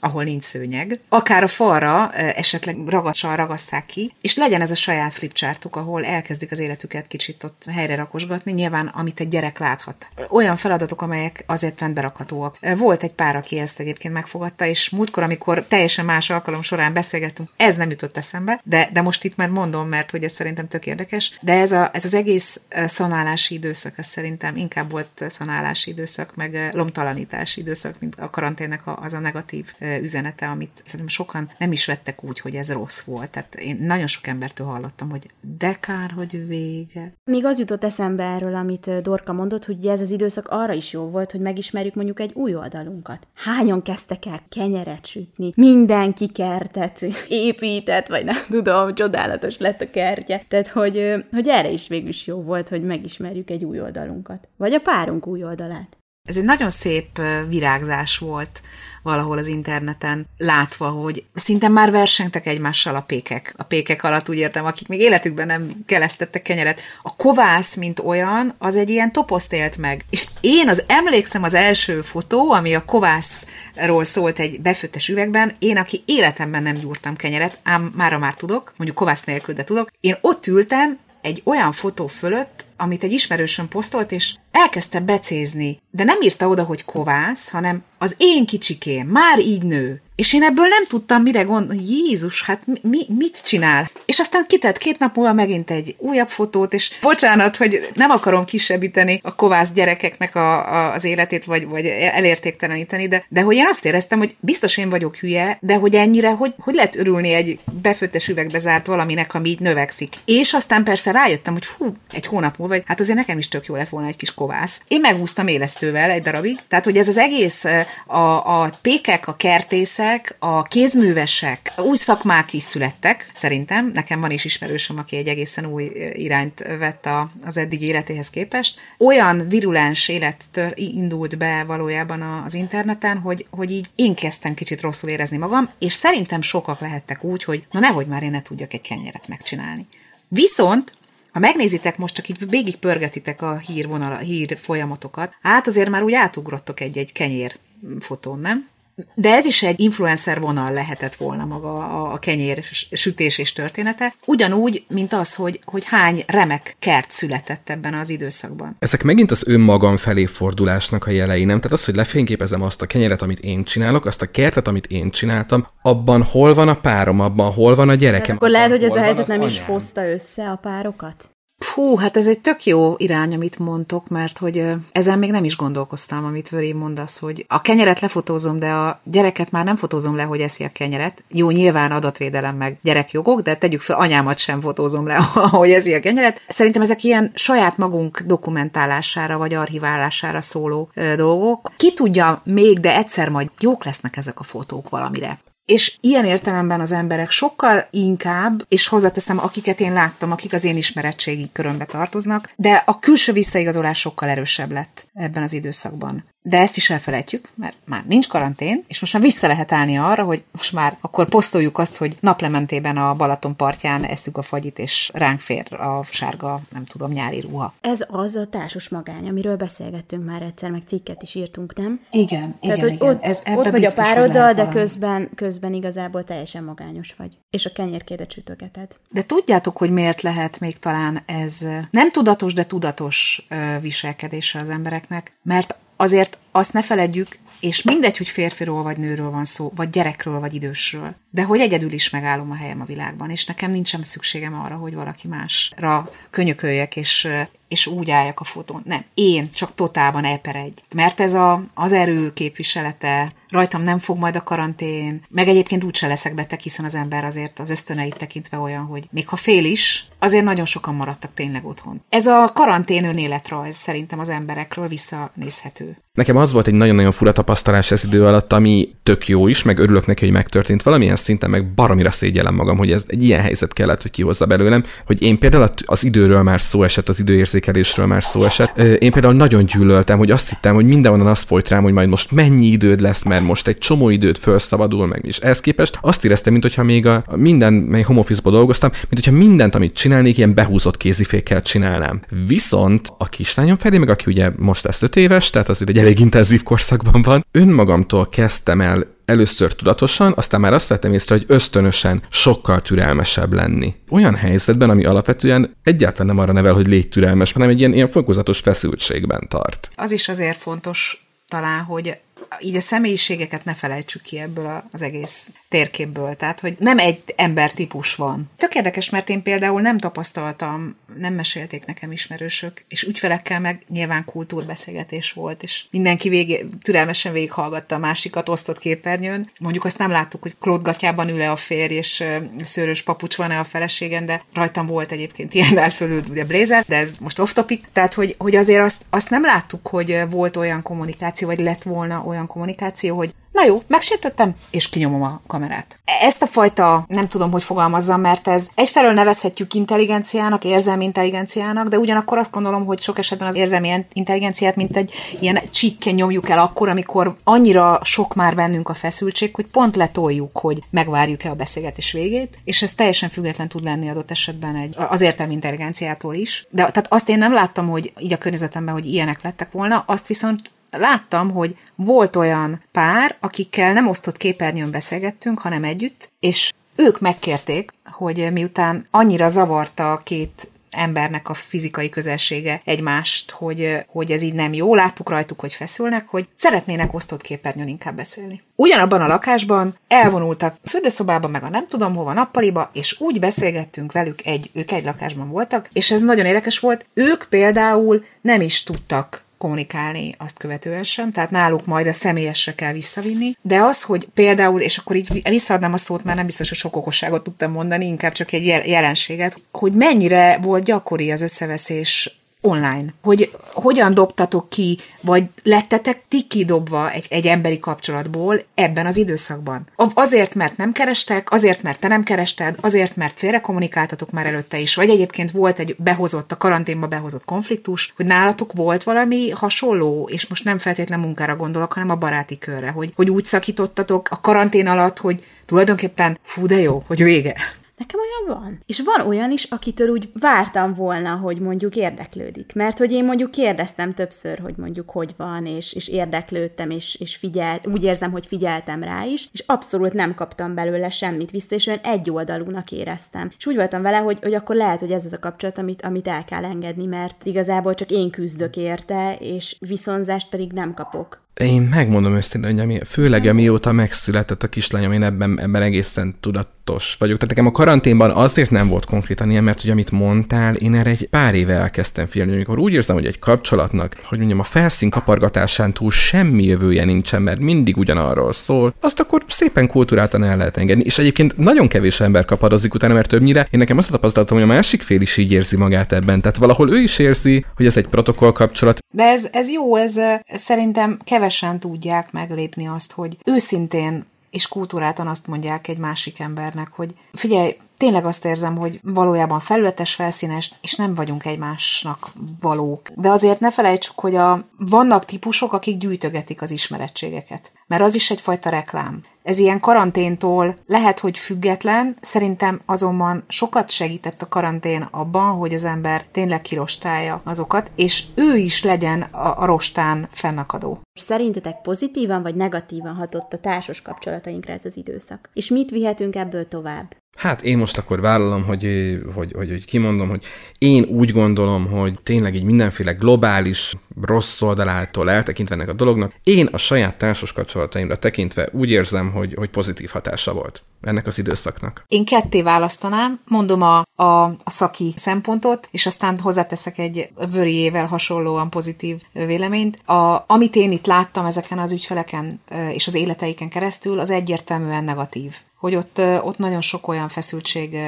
ahol 0.00 0.24
nincs 0.24 0.42
szőnyeg, 0.42 1.00
akár 1.08 1.42
a 1.42 1.48
falra 1.48 2.12
esetleg 2.12 2.76
ragacsal 2.86 3.36
ragasszák 3.36 3.86
ki, 3.86 4.14
és 4.20 4.36
legyen 4.36 4.60
ez 4.60 4.70
a 4.70 4.74
saját 4.74 5.12
flipchartuk, 5.12 5.76
ahol 5.76 6.04
elkezdik 6.04 6.52
az 6.52 6.58
életüket 6.58 7.06
kicsit 7.06 7.44
ott 7.44 7.64
helyre 7.70 7.94
rakosgatni, 7.94 8.52
nyilván 8.52 8.86
amit 8.86 9.20
egy 9.20 9.28
gyerek 9.28 9.58
láthat. 9.58 10.06
Olyan 10.28 10.56
feladatok, 10.56 11.02
amelyek 11.02 11.44
azért 11.46 11.80
rendbe 11.80 12.00
rakhatóak. 12.00 12.58
Volt 12.76 13.02
egy 13.02 13.12
pár, 13.12 13.36
aki 13.36 13.58
ezt 13.58 13.80
egyébként 13.80 14.14
megfogadta, 14.14 14.66
és 14.66 14.90
múltkor, 14.90 15.22
amikor 15.22 15.64
teljesen 15.68 16.04
más 16.04 16.30
alkalom 16.30 16.62
során 16.62 16.92
beszélgettünk, 16.92 17.48
ez 17.56 17.76
nem 17.76 17.90
jutott 17.90 18.16
eszembe, 18.16 18.60
de, 18.64 18.88
de 18.92 19.00
most 19.00 19.24
itt 19.24 19.36
már 19.36 19.48
mondom, 19.48 19.88
mert 19.88 20.10
hogy 20.10 20.24
ez 20.24 20.32
szerintem 20.32 20.68
tök 20.68 20.86
érdekes, 20.86 21.38
de 21.40 21.52
ez, 21.52 21.72
a, 21.72 21.90
ez 21.92 22.04
az 22.04 22.14
egész 22.14 22.60
szanálási 22.86 23.54
időszak, 23.54 23.98
ez 23.98 24.06
szerintem 24.06 24.56
inkább 24.56 24.90
volt 24.90 25.24
szanálási 25.28 25.90
időszak, 25.90 26.34
meg 26.34 26.70
lomtalanítási 26.72 27.60
időszak, 27.60 27.94
mint 27.98 28.14
a 28.18 28.30
karanténnek 28.30 28.80
az 28.84 29.12
a 29.12 29.18
negatív 29.18 29.74
üzenete, 30.02 30.46
amit 30.46 30.82
szerintem 30.84 31.08
sokan 31.08 31.50
nem 31.58 31.72
is 31.72 31.86
vettek 31.86 32.24
úgy, 32.24 32.40
hogy 32.40 32.54
ez 32.54 32.72
rossz 32.72 33.00
volt. 33.00 33.30
Tehát 33.30 33.54
én 33.54 33.76
nagyon 33.80 34.06
sok 34.06 34.26
embertől 34.26 34.66
hallottam, 34.66 35.10
hogy 35.10 35.30
de 35.58 35.76
kár, 35.80 36.10
hogy 36.10 36.46
vége. 36.46 37.12
Még 37.24 37.44
az 37.44 37.58
jutott 37.58 37.84
eszembe 37.84 38.24
erről, 38.24 38.54
amit 38.54 39.02
Dorka 39.02 39.32
mondott, 39.32 39.64
hogy 39.64 39.86
ez 39.86 40.00
az 40.00 40.10
időszak 40.10 40.48
arra 40.48 40.72
is 40.72 40.92
jó 40.92 41.08
volt, 41.08 41.32
hogy 41.32 41.40
megismerjük 41.40 41.94
mondjuk 41.94 42.20
egy 42.20 42.32
új 42.34 42.54
oldalunkat. 42.54 43.26
Hányan 43.34 43.82
kezdtek 43.82 44.26
el 44.26 44.40
kenyeret 44.48 45.06
sütni? 45.06 45.52
Mindenki 45.56 46.28
kertet 46.28 47.02
épített, 47.28 48.06
vagy 48.06 48.24
nem 48.24 48.42
tudom, 48.50 48.94
csodálatos 48.94 49.58
lett 49.58 49.80
a 49.80 49.90
kertje. 49.90 50.44
Tehát, 50.48 50.68
hogy, 50.68 51.24
hogy 51.30 51.48
erre 51.48 51.70
is 51.70 51.88
végül 51.88 52.08
is 52.08 52.26
jó 52.26 52.42
volt, 52.42 52.68
hogy 52.68 52.82
megismerjük 52.82 53.50
egy 53.50 53.64
új 53.64 53.80
oldalunkat. 53.80 54.48
Vagy 54.56 54.72
a 54.72 54.80
párunk 54.80 55.26
új 55.26 55.44
oldalát. 55.44 55.96
Ez 56.26 56.36
egy 56.36 56.44
nagyon 56.44 56.70
szép 56.70 57.20
virágzás 57.48 58.18
volt 58.18 58.60
valahol 59.06 59.38
az 59.38 59.46
interneten 59.46 60.26
látva, 60.38 60.88
hogy 60.88 61.24
szinte 61.34 61.68
már 61.68 61.90
versengtek 61.90 62.46
egymással 62.46 62.94
a 62.94 63.00
pékek. 63.00 63.54
A 63.56 63.62
pékek 63.62 64.02
alatt 64.02 64.28
úgy 64.28 64.36
értem, 64.36 64.64
akik 64.64 64.88
még 64.88 65.00
életükben 65.00 65.46
nem 65.46 65.70
kelesztettek 65.86 66.42
kenyeret. 66.42 66.80
A 67.02 67.16
kovász, 67.16 67.74
mint 67.74 67.98
olyan, 67.98 68.54
az 68.58 68.76
egy 68.76 68.90
ilyen 68.90 69.12
toposzt 69.12 69.52
élt 69.52 69.76
meg. 69.76 70.04
És 70.10 70.26
én 70.40 70.68
az 70.68 70.82
emlékszem 70.86 71.42
az 71.42 71.54
első 71.54 72.00
fotó, 72.02 72.52
ami 72.52 72.74
a 72.74 72.84
kovászról 72.84 74.04
szólt 74.04 74.38
egy 74.38 74.60
befőttes 74.60 75.08
üvegben, 75.08 75.52
én, 75.58 75.76
aki 75.76 76.02
életemben 76.04 76.62
nem 76.62 76.74
gyúrtam 76.74 77.16
kenyeret, 77.16 77.58
ám 77.62 77.92
mára 77.96 78.18
már 78.18 78.34
tudok, 78.34 78.72
mondjuk 78.76 78.98
kovász 78.98 79.24
nélkül, 79.24 79.54
de 79.54 79.64
tudok, 79.64 79.90
én 80.00 80.16
ott 80.20 80.46
ültem, 80.46 80.98
egy 81.26 81.42
olyan 81.44 81.72
fotó 81.72 82.06
fölött, 82.06 82.64
amit 82.76 83.02
egy 83.02 83.12
ismerősöm 83.12 83.68
posztolt, 83.68 84.12
és 84.12 84.34
elkezdte 84.50 85.00
becézni, 85.00 85.80
de 85.90 86.04
nem 86.04 86.22
írta 86.22 86.48
oda, 86.48 86.62
hogy 86.62 86.84
kovász, 86.84 87.50
hanem 87.50 87.82
az 87.98 88.14
én 88.16 88.46
kicsikém, 88.46 89.06
már 89.06 89.38
így 89.38 89.62
nő. 89.62 90.00
És 90.16 90.32
én 90.32 90.42
ebből 90.42 90.66
nem 90.66 90.84
tudtam 90.84 91.22
mire 91.22 91.42
gondolni, 91.42 91.82
Jézus, 92.08 92.42
hát 92.44 92.62
mi, 92.82 93.06
mit 93.18 93.42
csinál? 93.44 93.90
És 94.04 94.18
aztán 94.18 94.44
kitett 94.46 94.78
két 94.78 94.98
nap 94.98 95.16
múlva 95.16 95.32
megint 95.32 95.70
egy 95.70 95.94
újabb 95.98 96.28
fotót, 96.28 96.72
és 96.72 96.90
bocsánat, 97.00 97.56
hogy 97.56 97.88
nem 97.94 98.10
akarom 98.10 98.44
kisebbíteni 98.44 99.20
a 99.22 99.34
kovász 99.34 99.72
gyerekeknek 99.72 100.34
a, 100.34 100.74
a, 100.74 100.92
az 100.92 101.04
életét, 101.04 101.44
vagy, 101.44 101.66
vagy 101.66 101.86
elértékteleníteni, 101.86 103.08
de, 103.08 103.24
de 103.28 103.40
hogy 103.40 103.56
én 103.56 103.66
azt 103.68 103.84
éreztem, 103.84 104.18
hogy 104.18 104.36
biztos 104.40 104.76
én 104.76 104.90
vagyok 104.90 105.16
hülye, 105.16 105.58
de 105.60 105.74
hogy 105.74 105.94
ennyire, 105.94 106.30
hogy, 106.30 106.54
hogy 106.58 106.74
lehet 106.74 106.96
örülni 106.96 107.32
egy 107.32 107.58
befőttes 107.82 108.28
üvegbe 108.28 108.58
zárt 108.58 108.86
valaminek, 108.86 109.34
ami 109.34 109.48
így 109.48 109.60
növekszik. 109.60 110.14
És 110.24 110.52
aztán 110.52 110.84
persze 110.84 111.10
rájöttem, 111.10 111.52
hogy 111.52 111.66
fú, 111.66 111.92
egy 112.12 112.26
hónap 112.26 112.56
múlva, 112.56 112.76
hát 112.84 113.00
azért 113.00 113.18
nekem 113.18 113.38
is 113.38 113.48
tök 113.48 113.66
jó 113.66 113.74
lett 113.74 113.88
volna 113.88 114.08
egy 114.08 114.16
kis 114.16 114.34
kovász. 114.34 114.80
Én 114.88 115.00
megúsztam 115.00 115.46
élesztővel 115.46 116.10
egy 116.10 116.22
darabig, 116.22 116.58
tehát 116.68 116.84
hogy 116.84 116.96
ez 116.96 117.08
az 117.08 117.16
egész, 117.16 117.64
a, 118.06 118.62
a 118.62 118.78
pékek, 118.82 119.28
a 119.28 119.36
kertészek, 119.36 120.04
művészek, 120.06 120.36
a 120.38 120.62
kézművesek, 120.62 121.72
új 121.76 121.96
szakmák 121.96 122.52
is 122.52 122.62
születtek, 122.62 123.30
szerintem. 123.34 123.90
Nekem 123.94 124.20
van 124.20 124.30
is 124.30 124.44
ismerősöm, 124.44 124.98
aki 124.98 125.16
egy 125.16 125.28
egészen 125.28 125.66
új 125.66 125.84
irányt 126.12 126.64
vett 126.78 127.06
a, 127.06 127.30
az 127.44 127.56
eddig 127.56 127.82
életéhez 127.82 128.30
képest. 128.30 128.80
Olyan 128.98 129.48
virulens 129.48 130.08
élet 130.08 130.44
tör, 130.50 130.72
indult 130.74 131.38
be 131.38 131.64
valójában 131.64 132.22
az 132.22 132.54
interneten, 132.54 133.18
hogy, 133.18 133.46
hogy 133.50 133.70
így 133.70 133.86
én 133.94 134.14
kezdtem 134.14 134.54
kicsit 134.54 134.80
rosszul 134.80 135.10
érezni 135.10 135.36
magam, 135.36 135.70
és 135.78 135.92
szerintem 135.92 136.42
sokak 136.42 136.80
lehettek 136.80 137.24
úgy, 137.24 137.44
hogy 137.44 137.66
na 137.70 137.80
nehogy 137.80 138.06
már 138.06 138.22
én 138.22 138.30
ne 138.30 138.42
tudjak 138.42 138.72
egy 138.72 138.80
kenyeret 138.80 139.28
megcsinálni. 139.28 139.86
Viszont 140.28 140.92
ha 141.32 141.42
megnézitek 141.42 141.98
most, 141.98 142.14
csak 142.14 142.28
így 142.28 142.48
végig 142.48 142.76
pörgetitek 142.76 143.42
a 143.42 143.56
hírvonal, 143.56 144.12
a 144.12 144.16
hír 144.16 144.58
folyamatokat, 144.62 145.34
hát 145.42 145.66
azért 145.66 145.90
már 145.90 146.02
úgy 146.02 146.14
átugrottok 146.14 146.80
egy-egy 146.80 147.12
kenyér 147.12 147.58
fotón, 148.00 148.40
nem? 148.40 148.68
De 149.14 149.34
ez 149.34 149.44
is 149.44 149.62
egy 149.62 149.80
influencer 149.80 150.40
vonal 150.40 150.72
lehetett 150.72 151.14
volna 151.14 151.44
maga 151.44 152.02
a 152.12 152.18
kenyér 152.18 152.64
sütés 152.90 153.38
és 153.38 153.52
története. 153.52 154.14
Ugyanúgy, 154.24 154.84
mint 154.88 155.12
az, 155.12 155.34
hogy, 155.34 155.60
hogy 155.64 155.84
hány 155.84 156.24
remek 156.26 156.76
kert 156.78 157.10
született 157.10 157.70
ebben 157.70 157.94
az 157.94 158.10
időszakban. 158.10 158.76
Ezek 158.78 159.02
megint 159.02 159.30
az 159.30 159.48
önmagam 159.48 159.96
felé 159.96 160.26
fordulásnak 160.26 161.06
a 161.06 161.10
jelei, 161.10 161.44
nem? 161.44 161.56
Tehát 161.56 161.72
az, 161.72 161.84
hogy 161.84 161.94
lefényképezem 161.94 162.62
azt 162.62 162.82
a 162.82 162.86
kenyeret, 162.86 163.22
amit 163.22 163.40
én 163.40 163.64
csinálok, 163.64 164.06
azt 164.06 164.22
a 164.22 164.30
kertet, 164.30 164.68
amit 164.68 164.86
én 164.86 165.10
csináltam, 165.10 165.66
abban 165.82 166.22
hol 166.22 166.54
van 166.54 166.68
a 166.68 166.80
párom, 166.80 167.20
abban 167.20 167.52
hol 167.52 167.74
van 167.74 167.88
a 167.88 167.94
gyerekem. 167.94 168.22
Tehát 168.22 168.36
akkor 168.36 168.50
lehet, 168.50 168.70
hogy 168.70 168.84
ez 168.84 168.94
a 168.94 169.00
helyzet 169.00 169.26
nem 169.26 169.36
anyám. 169.36 169.50
is 169.50 169.60
hozta 169.60 170.10
össze 170.10 170.50
a 170.50 170.56
párokat? 170.56 171.35
Fú, 171.58 171.96
hát 171.96 172.16
ez 172.16 172.26
egy 172.26 172.40
tök 172.40 172.64
jó 172.64 172.94
irány, 172.96 173.34
amit 173.34 173.58
mondtok, 173.58 174.08
mert 174.08 174.38
hogy 174.38 174.64
ezen 174.92 175.18
még 175.18 175.30
nem 175.30 175.44
is 175.44 175.56
gondolkoztam, 175.56 176.24
amit 176.24 176.48
Vöri 176.48 176.72
mondasz, 176.72 177.18
hogy 177.18 177.44
a 177.48 177.60
kenyeret 177.60 178.00
lefotózom, 178.00 178.58
de 178.58 178.70
a 178.70 179.00
gyereket 179.04 179.50
már 179.50 179.64
nem 179.64 179.76
fotózom 179.76 180.16
le, 180.16 180.22
hogy 180.22 180.40
eszi 180.40 180.64
a 180.64 180.72
kenyeret. 180.72 181.24
Jó, 181.28 181.50
nyilván 181.50 181.90
adatvédelem 181.90 182.56
meg 182.56 182.78
gyerekjogok, 182.82 183.40
de 183.40 183.56
tegyük 183.56 183.80
fel, 183.80 183.96
anyámat 183.96 184.38
sem 184.38 184.60
fotózom 184.60 185.06
le, 185.06 185.14
hogy 185.58 185.70
eszi 185.70 185.94
a 185.94 186.00
kenyeret. 186.00 186.40
Szerintem 186.48 186.82
ezek 186.82 187.04
ilyen 187.04 187.30
saját 187.34 187.76
magunk 187.76 188.20
dokumentálására 188.20 189.38
vagy 189.38 189.54
archiválására 189.54 190.40
szóló 190.40 190.90
dolgok. 191.16 191.72
Ki 191.76 191.92
tudja 191.92 192.40
még, 192.44 192.80
de 192.80 192.96
egyszer 192.96 193.28
majd 193.28 193.50
jók 193.60 193.84
lesznek 193.84 194.16
ezek 194.16 194.40
a 194.40 194.44
fotók 194.44 194.88
valamire. 194.88 195.38
És 195.66 195.96
ilyen 196.00 196.24
értelemben 196.24 196.80
az 196.80 196.92
emberek 196.92 197.30
sokkal 197.30 197.88
inkább, 197.90 198.64
és 198.68 198.86
hozzáteszem, 198.86 199.38
akiket 199.38 199.80
én 199.80 199.92
láttam, 199.92 200.32
akik 200.32 200.52
az 200.52 200.64
én 200.64 200.76
ismeretségi 200.76 201.48
körömbe 201.52 201.84
tartoznak, 201.84 202.52
de 202.56 202.82
a 202.86 202.98
külső 202.98 203.32
visszaigazolás 203.32 203.98
sokkal 203.98 204.28
erősebb 204.28 204.72
lett 204.72 205.06
ebben 205.14 205.42
az 205.42 205.52
időszakban. 205.52 206.24
De 206.48 206.58
ezt 206.58 206.76
is 206.76 206.90
elfelejtjük, 206.90 207.48
mert 207.54 207.76
már 207.84 208.04
nincs 208.08 208.28
karantén, 208.28 208.84
és 208.86 209.00
most 209.00 209.12
már 209.12 209.22
vissza 209.22 209.46
lehet 209.46 209.72
állni 209.72 209.98
arra, 209.98 210.24
hogy 210.24 210.42
most 210.52 210.72
már 210.72 210.96
akkor 211.00 211.28
posztoljuk 211.28 211.78
azt, 211.78 211.96
hogy 211.96 212.16
naplementében 212.20 212.96
a 212.96 213.14
Balaton 213.14 213.56
partján 213.56 214.04
eszük 214.04 214.36
a 214.36 214.42
fagyit, 214.42 214.78
és 214.78 215.10
ránk 215.14 215.40
fér 215.40 215.74
a 215.74 216.04
sárga, 216.10 216.60
nem 216.72 216.84
tudom, 216.84 217.12
nyári 217.12 217.40
ruha. 217.40 217.74
Ez 217.80 218.04
az 218.08 218.36
a 218.36 218.46
társas 218.46 218.88
magány, 218.88 219.28
amiről 219.28 219.56
beszélgettünk 219.56 220.24
már 220.24 220.42
egyszer, 220.42 220.70
meg 220.70 220.82
cikket 220.86 221.22
is 221.22 221.34
írtunk, 221.34 221.76
nem? 221.76 222.00
Igen, 222.10 222.54
Tehát, 222.60 222.76
igen, 222.76 222.80
hogy 222.80 222.92
igen. 222.92 223.08
Ott, 223.08 223.22
Ez, 223.22 223.42
ott 223.54 223.70
vagy 223.70 223.84
a 223.84 223.92
pároddal, 223.94 224.52
de 224.52 224.68
közben, 224.68 225.30
közben 225.34 225.72
igazából 225.72 226.24
teljesen 226.24 226.64
magányos 226.64 227.14
vagy. 227.18 227.38
És 227.50 227.66
a 227.66 227.72
kenyérkédet 227.72 228.32
sütögeted. 228.32 228.96
De 229.10 229.22
tudjátok, 229.22 229.76
hogy 229.76 229.90
miért 229.90 230.22
lehet 230.22 230.60
még 230.60 230.78
talán 230.78 231.22
ez 231.26 231.66
nem 231.90 232.10
tudatos, 232.10 232.52
de 232.52 232.64
tudatos 232.64 233.46
viselkedése 233.80 234.60
az 234.60 234.70
embereknek? 234.70 235.32
Mert 235.42 235.76
azért 235.96 236.38
azt 236.56 236.72
ne 236.72 236.82
feledjük, 236.82 237.38
és 237.60 237.82
mindegy, 237.82 238.16
hogy 238.16 238.28
férfiról 238.28 238.82
vagy 238.82 238.96
nőről 238.96 239.30
van 239.30 239.44
szó, 239.44 239.72
vagy 239.74 239.90
gyerekről 239.90 240.40
vagy 240.40 240.54
idősről, 240.54 241.14
de 241.30 241.42
hogy 241.42 241.60
egyedül 241.60 241.92
is 241.92 242.10
megállom 242.10 242.50
a 242.50 242.54
helyem 242.54 242.80
a 242.80 242.84
világban, 242.84 243.30
és 243.30 243.46
nekem 243.46 243.70
nincsen 243.70 244.04
szükségem 244.04 244.60
arra, 244.60 244.76
hogy 244.76 244.94
valaki 244.94 245.28
másra 245.28 246.10
könyököljek, 246.30 246.96
és, 246.96 247.28
és 247.68 247.86
úgy 247.86 248.10
álljak 248.10 248.40
a 248.40 248.44
fotón. 248.44 248.82
Nem, 248.84 249.04
én 249.14 249.50
csak 249.52 249.74
totálban 249.74 250.24
elperedj. 250.24 250.82
Mert 250.94 251.20
ez 251.20 251.34
a, 251.34 251.62
az 251.74 251.92
erő 251.92 252.32
képviselete, 252.32 253.32
rajtam 253.48 253.82
nem 253.82 253.98
fog 253.98 254.18
majd 254.18 254.36
a 254.36 254.42
karantén, 254.42 255.24
meg 255.28 255.48
egyébként 255.48 255.84
úgyse 255.84 256.06
leszek 256.06 256.34
beteg, 256.34 256.60
hiszen 256.60 256.84
az 256.84 256.94
ember 256.94 257.24
azért 257.24 257.58
az 257.58 257.70
ösztöneit 257.70 258.16
tekintve 258.16 258.58
olyan, 258.58 258.84
hogy 258.84 259.08
még 259.10 259.28
ha 259.28 259.36
fél 259.36 259.64
is, 259.64 260.08
azért 260.18 260.44
nagyon 260.44 260.66
sokan 260.66 260.94
maradtak 260.94 261.34
tényleg 261.34 261.66
otthon. 261.66 262.02
Ez 262.08 262.26
a 262.26 262.50
karantén 262.54 263.04
önéletrajz 263.04 263.76
szerintem 263.76 264.18
az 264.18 264.28
emberekről 264.28 264.88
visszanézhető. 264.88 265.96
Nekem 266.16 266.36
az 266.36 266.52
volt 266.52 266.66
egy 266.66 266.74
nagyon-nagyon 266.74 267.10
fura 267.10 267.32
tapasztalás 267.32 267.90
ez 267.90 268.04
idő 268.04 268.24
alatt, 268.24 268.52
ami 268.52 268.88
tök 269.02 269.28
jó 269.28 269.48
is, 269.48 269.62
meg 269.62 269.78
örülök 269.78 270.06
neki, 270.06 270.24
hogy 270.24 270.34
megtörtént 270.34 270.82
valamilyen 270.82 271.16
szinten, 271.16 271.50
meg 271.50 271.74
baromira 271.74 272.10
szégyellem 272.10 272.54
magam, 272.54 272.76
hogy 272.76 272.92
ez 272.92 273.04
egy 273.06 273.22
ilyen 273.22 273.40
helyzet 273.40 273.72
kellett, 273.72 274.02
hogy 274.02 274.10
kihozza 274.10 274.46
belőlem, 274.46 274.82
hogy 275.06 275.22
én 275.22 275.38
például 275.38 275.68
az 275.84 276.04
időről 276.04 276.42
már 276.42 276.60
szó 276.60 276.82
esett, 276.82 277.08
az 277.08 277.20
időérzékelésről 277.20 278.06
már 278.06 278.24
szó 278.24 278.44
esett. 278.44 278.78
Én 278.78 279.12
például 279.12 279.34
nagyon 279.34 279.64
gyűlöltem, 279.64 280.18
hogy 280.18 280.30
azt 280.30 280.48
hittem, 280.48 280.74
hogy 280.74 280.84
mindenhonnan 280.84 281.26
azt 281.26 281.46
folyt 281.46 281.68
rám, 281.68 281.82
hogy 281.82 281.92
majd 281.92 282.08
most 282.08 282.32
mennyi 282.32 282.66
időd 282.66 283.00
lesz, 283.00 283.22
mert 283.22 283.44
most 283.44 283.66
egy 283.66 283.78
csomó 283.78 284.10
időt 284.10 284.38
felszabadul 284.38 285.06
meg, 285.06 285.24
és 285.24 285.38
ehhez 285.38 285.60
képest 285.60 285.98
azt 286.00 286.24
éreztem, 286.24 286.52
mintha 286.52 286.82
még 286.82 287.06
a 287.06 287.24
minden, 287.34 287.72
mely 287.72 288.02
home 288.02 288.18
office 288.18 288.40
dolgoztam, 288.44 288.90
mint 288.90 289.24
hogyha 289.24 289.38
mindent, 289.38 289.74
amit 289.74 289.94
csinálnék, 289.94 290.36
ilyen 290.36 290.54
behúzott 290.54 290.96
kézifékkel 290.96 291.62
csinálnám. 291.62 292.20
Viszont 292.46 293.12
a 293.18 293.28
kislányom 293.28 293.76
felé, 293.76 293.98
meg 293.98 294.08
aki 294.08 294.24
ugye 294.26 294.50
most 294.56 294.84
lesz 294.84 295.02
öt 295.02 295.16
éves, 295.16 295.50
tehát 295.50 295.68
azért 295.68 295.90
egy 295.90 295.98
elég 296.06 296.18
intenzív 296.18 296.62
korszakban 296.62 297.22
van, 297.22 297.46
önmagamtól 297.50 298.28
kezdtem 298.28 298.80
el 298.80 299.06
először 299.24 299.72
tudatosan, 299.72 300.32
aztán 300.36 300.60
már 300.60 300.72
azt 300.72 300.88
vettem 300.88 301.12
észre, 301.12 301.34
hogy 301.34 301.44
ösztönösen 301.48 302.22
sokkal 302.30 302.82
türelmesebb 302.82 303.52
lenni. 303.52 303.94
Olyan 304.08 304.34
helyzetben, 304.34 304.90
ami 304.90 305.04
alapvetően 305.04 305.76
egyáltalán 305.82 306.26
nem 306.26 306.38
arra 306.44 306.52
nevel, 306.52 306.74
hogy 306.74 306.86
légy 306.86 307.08
türelmes, 307.08 307.52
hanem 307.52 307.68
egy 307.68 307.78
ilyen, 307.78 307.92
ilyen 307.92 308.08
fokozatos 308.08 308.58
feszültségben 308.58 309.48
tart. 309.48 309.90
Az 309.94 310.12
is 310.12 310.28
azért 310.28 310.58
fontos 310.58 311.26
talán, 311.48 311.82
hogy 311.82 312.16
így 312.60 312.76
a 312.76 312.80
személyiségeket 312.80 313.64
ne 313.64 313.74
felejtsük 313.74 314.22
ki 314.22 314.38
ebből 314.38 314.82
az 314.92 315.02
egész 315.02 315.48
térképből. 315.68 316.36
Tehát, 316.36 316.60
hogy 316.60 316.76
nem 316.78 316.98
egy 316.98 317.22
embertípus 317.36 318.14
van. 318.14 318.50
Tök 318.56 318.74
érdekes, 318.74 319.10
mert 319.10 319.28
én 319.28 319.42
például 319.42 319.80
nem 319.80 319.98
tapasztaltam, 319.98 320.96
nem 321.18 321.34
mesélték 321.34 321.84
nekem 321.84 322.12
ismerősök, 322.12 322.84
és 322.88 323.02
ügyfelekkel 323.02 323.60
meg 323.60 323.82
nyilván 323.88 324.24
kultúrbeszélgetés 324.24 325.32
volt, 325.32 325.62
és 325.62 325.84
mindenki 325.90 326.28
végé, 326.28 326.66
türelmesen 326.82 327.32
végighallgatta 327.32 327.94
a 327.94 327.98
másikat 327.98 328.48
osztott 328.48 328.78
képernyőn. 328.78 329.50
Mondjuk 329.58 329.84
azt 329.84 329.98
nem 329.98 330.10
láttuk, 330.10 330.42
hogy 330.42 330.54
klódgatjában 330.58 331.28
ül-e 331.28 331.50
a 331.50 331.56
férj, 331.56 331.94
és 331.94 332.24
szőrös 332.64 333.02
papucs 333.02 333.36
van-e 333.36 333.58
a 333.58 333.64
feleségen, 333.64 334.26
de 334.26 334.44
rajtam 334.52 334.86
volt 334.86 335.12
egyébként 335.12 335.54
ilyen 335.54 335.90
fölül 335.90 336.22
ugye 336.30 336.44
blézer, 336.44 336.84
de 336.88 336.96
ez 336.96 337.16
most 337.20 337.38
off 337.38 337.52
topic. 337.52 337.84
Tehát, 337.92 338.14
hogy, 338.14 338.34
hogy 338.38 338.56
azért 338.56 338.84
azt, 338.84 339.02
azt 339.10 339.30
nem 339.30 339.44
láttuk, 339.44 339.86
hogy 339.86 340.22
volt 340.30 340.56
olyan 340.56 340.82
kommunikáció, 340.82 341.48
vagy 341.48 341.60
lett 341.60 341.82
volna 341.82 342.22
olyan 342.26 342.46
kommunikáció, 342.46 343.16
hogy 343.16 343.34
na 343.56 343.64
jó, 343.64 343.82
megsértöttem, 343.86 344.54
és 344.70 344.88
kinyomom 344.88 345.22
a 345.22 345.40
kamerát. 345.46 345.98
Ezt 346.20 346.42
a 346.42 346.46
fajta, 346.46 347.04
nem 347.08 347.28
tudom, 347.28 347.50
hogy 347.50 347.62
fogalmazzam, 347.62 348.20
mert 348.20 348.48
ez 348.48 348.68
egyfelől 348.74 349.12
nevezhetjük 349.12 349.74
intelligenciának, 349.74 350.64
érzelmi 350.64 351.04
intelligenciának, 351.04 351.88
de 351.88 351.98
ugyanakkor 351.98 352.38
azt 352.38 352.52
gondolom, 352.52 352.84
hogy 352.84 353.00
sok 353.00 353.18
esetben 353.18 353.48
az 353.48 353.54
érzelmi 353.54 354.04
intelligenciát, 354.12 354.76
mint 354.76 354.96
egy 354.96 355.12
ilyen 355.40 355.60
csikken 355.70 356.14
nyomjuk 356.14 356.48
el 356.48 356.58
akkor, 356.58 356.88
amikor 356.88 357.36
annyira 357.44 358.00
sok 358.04 358.34
már 358.34 358.54
bennünk 358.54 358.88
a 358.88 358.94
feszültség, 358.94 359.54
hogy 359.54 359.66
pont 359.66 359.96
letoljuk, 359.96 360.58
hogy 360.58 360.82
megvárjuk-e 360.90 361.50
a 361.50 361.54
beszélgetés 361.54 362.12
végét, 362.12 362.58
és 362.64 362.82
ez 362.82 362.94
teljesen 362.94 363.28
független 363.28 363.68
tud 363.68 363.84
lenni 363.84 364.08
adott 364.08 364.30
esetben 364.30 364.76
egy, 364.76 364.96
az 365.08 365.20
értelmi 365.20 365.52
intelligenciától 365.52 366.34
is. 366.34 366.66
De 366.70 366.76
tehát 366.76 367.06
azt 367.08 367.28
én 367.28 367.38
nem 367.38 367.52
láttam, 367.52 367.88
hogy 367.88 368.12
így 368.18 368.32
a 368.32 368.38
környezetemben, 368.38 368.94
hogy 368.94 369.06
ilyenek 369.06 369.42
lettek 369.42 369.72
volna, 369.72 370.04
azt 370.06 370.26
viszont 370.26 370.74
láttam, 370.98 371.50
hogy 371.50 371.76
volt 371.94 372.36
olyan 372.36 372.82
pár, 372.92 373.36
akikkel 373.40 373.92
nem 373.92 374.08
osztott 374.08 374.36
képernyőn 374.36 374.90
beszélgettünk, 374.90 375.60
hanem 375.60 375.84
együtt, 375.84 376.32
és 376.40 376.72
ők 376.96 377.20
megkérték, 377.20 377.92
hogy 378.04 378.52
miután 378.52 379.06
annyira 379.10 379.48
zavarta 379.48 380.12
a 380.12 380.20
két 380.24 380.68
embernek 380.96 381.48
a 381.48 381.54
fizikai 381.54 382.08
közelsége 382.08 382.80
egymást, 382.84 383.50
hogy, 383.50 384.04
hogy 384.06 384.30
ez 384.30 384.42
így 384.42 384.54
nem 384.54 384.72
jó, 384.72 384.94
láttuk 384.94 385.28
rajtuk, 385.28 385.60
hogy 385.60 385.72
feszülnek, 385.72 386.28
hogy 386.28 386.48
szeretnének 386.54 387.14
osztott 387.14 387.40
képernyőn 387.40 387.88
inkább 387.88 388.16
beszélni. 388.16 388.62
Ugyanabban 388.74 389.20
a 389.20 389.26
lakásban 389.26 389.98
elvonultak 390.08 390.76
fürdőszobába, 390.84 391.48
meg 391.48 391.62
a 391.62 391.68
nem 391.68 391.86
tudom 391.86 392.14
hova 392.14 392.32
nappaliba, 392.32 392.90
és 392.92 393.20
úgy 393.20 393.40
beszélgettünk 393.40 394.12
velük, 394.12 394.46
egy, 394.46 394.70
ők 394.72 394.92
egy 394.92 395.04
lakásban 395.04 395.50
voltak, 395.50 395.88
és 395.92 396.10
ez 396.10 396.22
nagyon 396.22 396.46
érdekes 396.46 396.78
volt. 396.78 397.06
Ők 397.14 397.44
például 397.48 398.24
nem 398.40 398.60
is 398.60 398.82
tudtak 398.82 399.44
kommunikálni 399.66 400.34
azt 400.38 400.58
követően 400.58 401.02
sem, 401.02 401.32
tehát 401.32 401.50
náluk 401.50 401.86
majd 401.86 402.06
a 402.06 402.12
személyesre 402.12 402.74
kell 402.74 402.92
visszavinni, 402.92 403.52
de 403.62 403.80
az, 403.80 404.02
hogy 404.02 404.28
például, 404.34 404.80
és 404.80 404.98
akkor 404.98 405.16
így 405.16 405.48
visszaadnám 405.48 405.92
a 405.92 405.96
szót, 405.96 406.24
már 406.24 406.36
nem 406.36 406.46
biztos, 406.46 406.68
hogy 406.68 406.78
sok 406.78 406.96
okosságot 406.96 407.42
tudtam 407.42 407.70
mondani, 407.72 408.06
inkább 408.06 408.32
csak 408.32 408.52
egy 408.52 408.66
jelenséget, 408.66 409.60
hogy 409.72 409.92
mennyire 409.92 410.58
volt 410.62 410.84
gyakori 410.84 411.30
az 411.30 411.40
összeveszés 411.40 412.40
online. 412.66 413.14
Hogy 413.22 413.50
hogyan 413.72 414.14
dobtatok 414.14 414.68
ki, 414.68 414.98
vagy 415.20 415.44
lettetek 415.62 416.22
ti 416.28 416.46
kidobva 416.46 417.10
egy, 417.10 417.26
egy 417.30 417.46
emberi 417.46 417.78
kapcsolatból 417.78 418.64
ebben 418.74 419.06
az 419.06 419.16
időszakban. 419.16 419.86
Azért, 420.14 420.54
mert 420.54 420.76
nem 420.76 420.92
kerestek, 420.92 421.52
azért, 421.52 421.82
mert 421.82 422.00
te 422.00 422.08
nem 422.08 422.22
kerested, 422.22 422.76
azért, 422.80 423.16
mert 423.16 423.38
félre 423.38 423.60
kommunikáltatok 423.60 424.30
már 424.30 424.46
előtte 424.46 424.78
is, 424.78 424.94
vagy 424.94 425.08
egyébként 425.08 425.50
volt 425.50 425.78
egy 425.78 425.96
behozott, 425.98 426.52
a 426.52 426.56
karanténba 426.56 427.06
behozott 427.06 427.44
konfliktus, 427.44 428.12
hogy 428.16 428.26
nálatok 428.26 428.72
volt 428.72 429.02
valami 429.02 429.50
hasonló, 429.50 430.28
és 430.32 430.46
most 430.46 430.64
nem 430.64 430.78
feltétlen 430.78 431.20
munkára 431.20 431.56
gondolok, 431.56 431.92
hanem 431.92 432.10
a 432.10 432.16
baráti 432.16 432.58
körre, 432.58 432.90
hogy, 432.90 433.12
hogy 433.16 433.30
úgy 433.30 433.44
szakítottatok 433.44 434.28
a 434.30 434.40
karantén 434.40 434.86
alatt, 434.86 435.18
hogy 435.18 435.44
tulajdonképpen 435.66 436.38
fú 436.42 436.66
de 436.66 436.80
jó, 436.80 437.02
hogy 437.06 437.22
vége. 437.22 437.54
Nekem 437.96 438.20
olyan 438.20 438.60
van. 438.60 438.82
És 438.86 439.00
van 439.00 439.26
olyan 439.26 439.50
is, 439.50 439.64
akitől 439.64 440.08
úgy 440.08 440.30
vártam 440.40 440.94
volna, 440.94 441.34
hogy 441.34 441.58
mondjuk 441.58 441.96
érdeklődik. 441.96 442.72
Mert 442.74 442.98
hogy 442.98 443.12
én 443.12 443.24
mondjuk 443.24 443.50
kérdeztem 443.50 444.12
többször, 444.12 444.58
hogy 444.58 444.74
mondjuk 444.76 445.10
hogy 445.10 445.34
van, 445.36 445.66
és, 445.66 445.92
és 445.92 446.08
érdeklődtem, 446.08 446.90
és, 446.90 447.14
és 447.14 447.36
figyelt, 447.36 447.86
úgy 447.86 448.04
érzem, 448.04 448.30
hogy 448.30 448.46
figyeltem 448.46 449.02
rá 449.02 449.24
is, 449.24 449.48
és 449.52 449.62
abszolút 449.66 450.12
nem 450.12 450.34
kaptam 450.34 450.74
belőle 450.74 451.08
semmit 451.08 451.50
vissza, 451.50 451.74
és 451.74 451.86
olyan 451.86 452.00
egyoldalúnak 452.02 452.92
éreztem. 452.92 453.50
És 453.58 453.66
úgy 453.66 453.76
voltam 453.76 454.02
vele, 454.02 454.18
hogy, 454.18 454.38
hogy 454.42 454.54
akkor 454.54 454.76
lehet, 454.76 455.00
hogy 455.00 455.12
ez 455.12 455.24
az 455.24 455.32
a 455.32 455.38
kapcsolat, 455.38 455.78
amit, 455.78 456.02
amit 456.02 456.28
el 456.28 456.44
kell 456.44 456.64
engedni, 456.64 457.06
mert 457.06 457.44
igazából 457.44 457.94
csak 457.94 458.10
én 458.10 458.30
küzdök 458.30 458.76
érte, 458.76 459.36
és 459.40 459.76
viszonzást 459.78 460.48
pedig 460.48 460.72
nem 460.72 460.94
kapok. 460.94 461.45
Én 461.60 461.82
megmondom 461.82 462.34
őszintén, 462.34 462.86
hogy 462.86 463.00
főleg 463.06 463.46
amióta 463.46 463.92
megszületett 463.92 464.62
a 464.62 464.68
kislányom, 464.68 465.12
én 465.12 465.22
ebben, 465.22 465.60
ebben 465.60 465.82
egészen 465.82 466.34
tudatos 466.40 467.16
vagyok. 467.18 467.38
Tehát 467.38 467.54
nekem 467.54 467.66
a 467.66 467.70
karanténban 467.70 468.30
azért 468.30 468.70
nem 468.70 468.88
volt 468.88 469.04
konkrétan 469.04 469.50
ilyen, 469.50 469.64
mert 469.64 469.80
hogy 469.80 469.90
amit 469.90 470.10
mondtál, 470.10 470.74
én 470.74 470.94
erre 470.94 471.10
egy 471.10 471.28
pár 471.28 471.54
éve 471.54 471.74
elkezdtem 471.74 472.26
figyelni, 472.26 472.52
amikor 472.52 472.78
úgy 472.78 472.92
érzem, 472.92 473.16
hogy 473.16 473.26
egy 473.26 473.38
kapcsolatnak, 473.38 474.16
hogy 474.24 474.38
mondjam, 474.38 474.58
a 474.58 474.62
felszín 474.62 475.10
kapargatásán 475.10 475.92
túl 475.92 476.10
semmi 476.10 476.64
jövője 476.64 477.04
nincsen, 477.04 477.42
mert 477.42 477.60
mindig 477.60 477.96
ugyanarról 477.96 478.52
szól, 478.52 478.94
azt 479.00 479.20
akkor 479.20 479.44
szépen 479.48 479.88
kultúráltan 479.88 480.44
el 480.44 480.56
lehet 480.56 480.76
engedni. 480.76 481.04
És 481.04 481.18
egyébként 481.18 481.56
nagyon 481.56 481.88
kevés 481.88 482.20
ember 482.20 482.44
kapadozik 482.44 482.94
utána, 482.94 483.14
mert 483.14 483.28
többnyire 483.28 483.60
én 483.70 483.78
nekem 483.78 483.98
azt 483.98 484.10
tapasztaltam, 484.10 484.56
hogy 484.56 484.66
a 484.70 484.72
másik 484.72 485.02
fél 485.02 485.20
is 485.20 485.36
így 485.36 485.52
érzi 485.52 485.76
magát 485.76 486.12
ebben. 486.12 486.40
Tehát 486.40 486.56
valahol 486.56 486.90
ő 486.90 486.98
is 486.98 487.18
érzi, 487.18 487.64
hogy 487.76 487.86
ez 487.86 487.96
egy 487.96 488.06
protokoll 488.06 488.52
kapcsolat. 488.52 488.98
De 489.14 489.24
ez, 489.24 489.48
ez 489.52 489.70
jó, 489.70 489.96
ez 489.96 490.14
szerintem 490.54 491.18
kevés 491.24 491.44
kevesen 491.46 491.80
tudják 491.80 492.32
meglépni 492.32 492.88
azt, 492.88 493.12
hogy 493.12 493.36
őszintén 493.44 494.24
és 494.50 494.68
kultúráltan 494.68 495.26
azt 495.26 495.46
mondják 495.46 495.88
egy 495.88 495.98
másik 495.98 496.40
embernek, 496.40 496.88
hogy 496.92 497.14
figyelj, 497.32 497.76
tényleg 497.96 498.26
azt 498.26 498.44
érzem, 498.44 498.76
hogy 498.76 499.00
valójában 499.02 499.58
felületes, 499.58 500.14
felszínes, 500.14 500.74
és 500.80 500.94
nem 500.94 501.14
vagyunk 501.14 501.44
egymásnak 501.44 502.32
valók. 502.60 503.08
De 503.14 503.28
azért 503.30 503.60
ne 503.60 503.70
felejtsük, 503.70 504.18
hogy 504.18 504.36
a, 504.36 504.64
vannak 504.78 505.24
típusok, 505.24 505.72
akik 505.72 505.96
gyűjtögetik 505.96 506.62
az 506.62 506.70
ismerettségeket. 506.70 507.72
Mert 507.86 508.02
az 508.02 508.14
is 508.14 508.30
egyfajta 508.30 508.70
reklám. 508.70 509.20
Ez 509.42 509.58
ilyen 509.58 509.80
karanténtól 509.80 510.76
lehet, 510.86 511.18
hogy 511.18 511.38
független, 511.38 512.16
szerintem 512.20 512.80
azonban 512.86 513.44
sokat 513.48 513.90
segített 513.90 514.42
a 514.42 514.48
karantén 514.48 515.08
abban, 515.10 515.56
hogy 515.56 515.74
az 515.74 515.84
ember 515.84 516.24
tényleg 516.32 516.60
kirostálja 516.60 517.40
azokat, 517.44 517.90
és 517.94 518.24
ő 518.34 518.56
is 518.56 518.82
legyen 518.82 519.22
a, 519.22 519.62
a 519.62 519.66
rostán 519.66 520.28
fennakadó. 520.30 520.98
Szerintetek 521.14 521.80
pozitívan 521.80 522.42
vagy 522.42 522.54
negatívan 522.54 523.14
hatott 523.14 523.52
a 523.52 523.58
társas 523.58 524.02
kapcsolatainkra 524.02 524.72
ez 524.72 524.84
az 524.84 524.96
időszak? 524.96 525.50
És 525.52 525.68
mit 525.70 525.90
vihetünk 525.90 526.36
ebből 526.36 526.68
tovább? 526.68 527.16
Hát 527.36 527.62
én 527.62 527.78
most 527.78 527.98
akkor 527.98 528.20
vállalom, 528.20 528.64
hogy, 528.64 529.18
hogy, 529.34 529.52
hogy, 529.52 529.68
hogy 529.68 529.84
kimondom, 529.84 530.28
hogy 530.28 530.44
én 530.78 531.04
úgy 531.04 531.32
gondolom, 531.32 531.86
hogy 531.86 532.18
tényleg 532.22 532.54
így 532.54 532.62
mindenféle 532.62 533.12
globális 533.12 533.94
rossz 534.22 534.62
oldalától 534.62 535.30
eltekintve 535.30 535.74
ennek 535.74 535.88
a 535.88 535.92
dolognak, 535.92 536.32
én 536.42 536.66
a 536.66 536.76
saját 536.76 537.18
társas 537.18 537.52
kapcsolataimra 537.52 538.16
tekintve 538.16 538.68
úgy 538.72 538.90
érzem, 538.90 539.30
hogy, 539.30 539.54
hogy 539.54 539.68
pozitív 539.68 540.10
hatása 540.10 540.52
volt 540.52 540.82
ennek 541.02 541.26
az 541.26 541.38
időszaknak. 541.38 542.04
Én 542.08 542.24
ketté 542.24 542.62
választanám, 542.62 543.40
mondom 543.44 543.82
a, 543.82 544.02
a, 544.14 544.42
a 544.44 544.70
szaki 544.70 545.14
szempontot, 545.16 545.88
és 545.90 546.06
aztán 546.06 546.38
hozzáteszek 546.38 546.98
egy 546.98 547.28
vöriével 547.50 548.06
hasonlóan 548.06 548.70
pozitív 548.70 549.22
véleményt. 549.32 550.08
A, 550.08 550.44
amit 550.46 550.76
én 550.76 550.92
itt 550.92 551.06
láttam 551.06 551.44
ezeken 551.44 551.78
az 551.78 551.92
ügyfeleken 551.92 552.60
és 552.92 553.06
az 553.06 553.14
életeiken 553.14 553.68
keresztül, 553.68 554.18
az 554.18 554.30
egyértelműen 554.30 555.04
negatív 555.04 555.54
hogy 555.78 555.94
ott, 555.94 556.20
ott 556.42 556.58
nagyon 556.58 556.80
sok 556.80 557.08
olyan 557.08 557.28
feszültség 557.28 557.98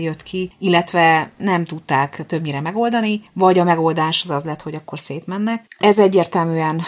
jött 0.00 0.22
ki, 0.22 0.52
illetve 0.58 1.30
nem 1.36 1.64
tudták 1.64 2.26
többnyire 2.26 2.60
megoldani, 2.60 3.22
vagy 3.32 3.58
a 3.58 3.64
megoldás 3.64 4.22
az 4.24 4.30
az 4.30 4.44
lett, 4.44 4.62
hogy 4.62 4.74
akkor 4.74 4.98
szétmennek. 4.98 5.76
Ez 5.78 5.98
egyértelműen 5.98 6.82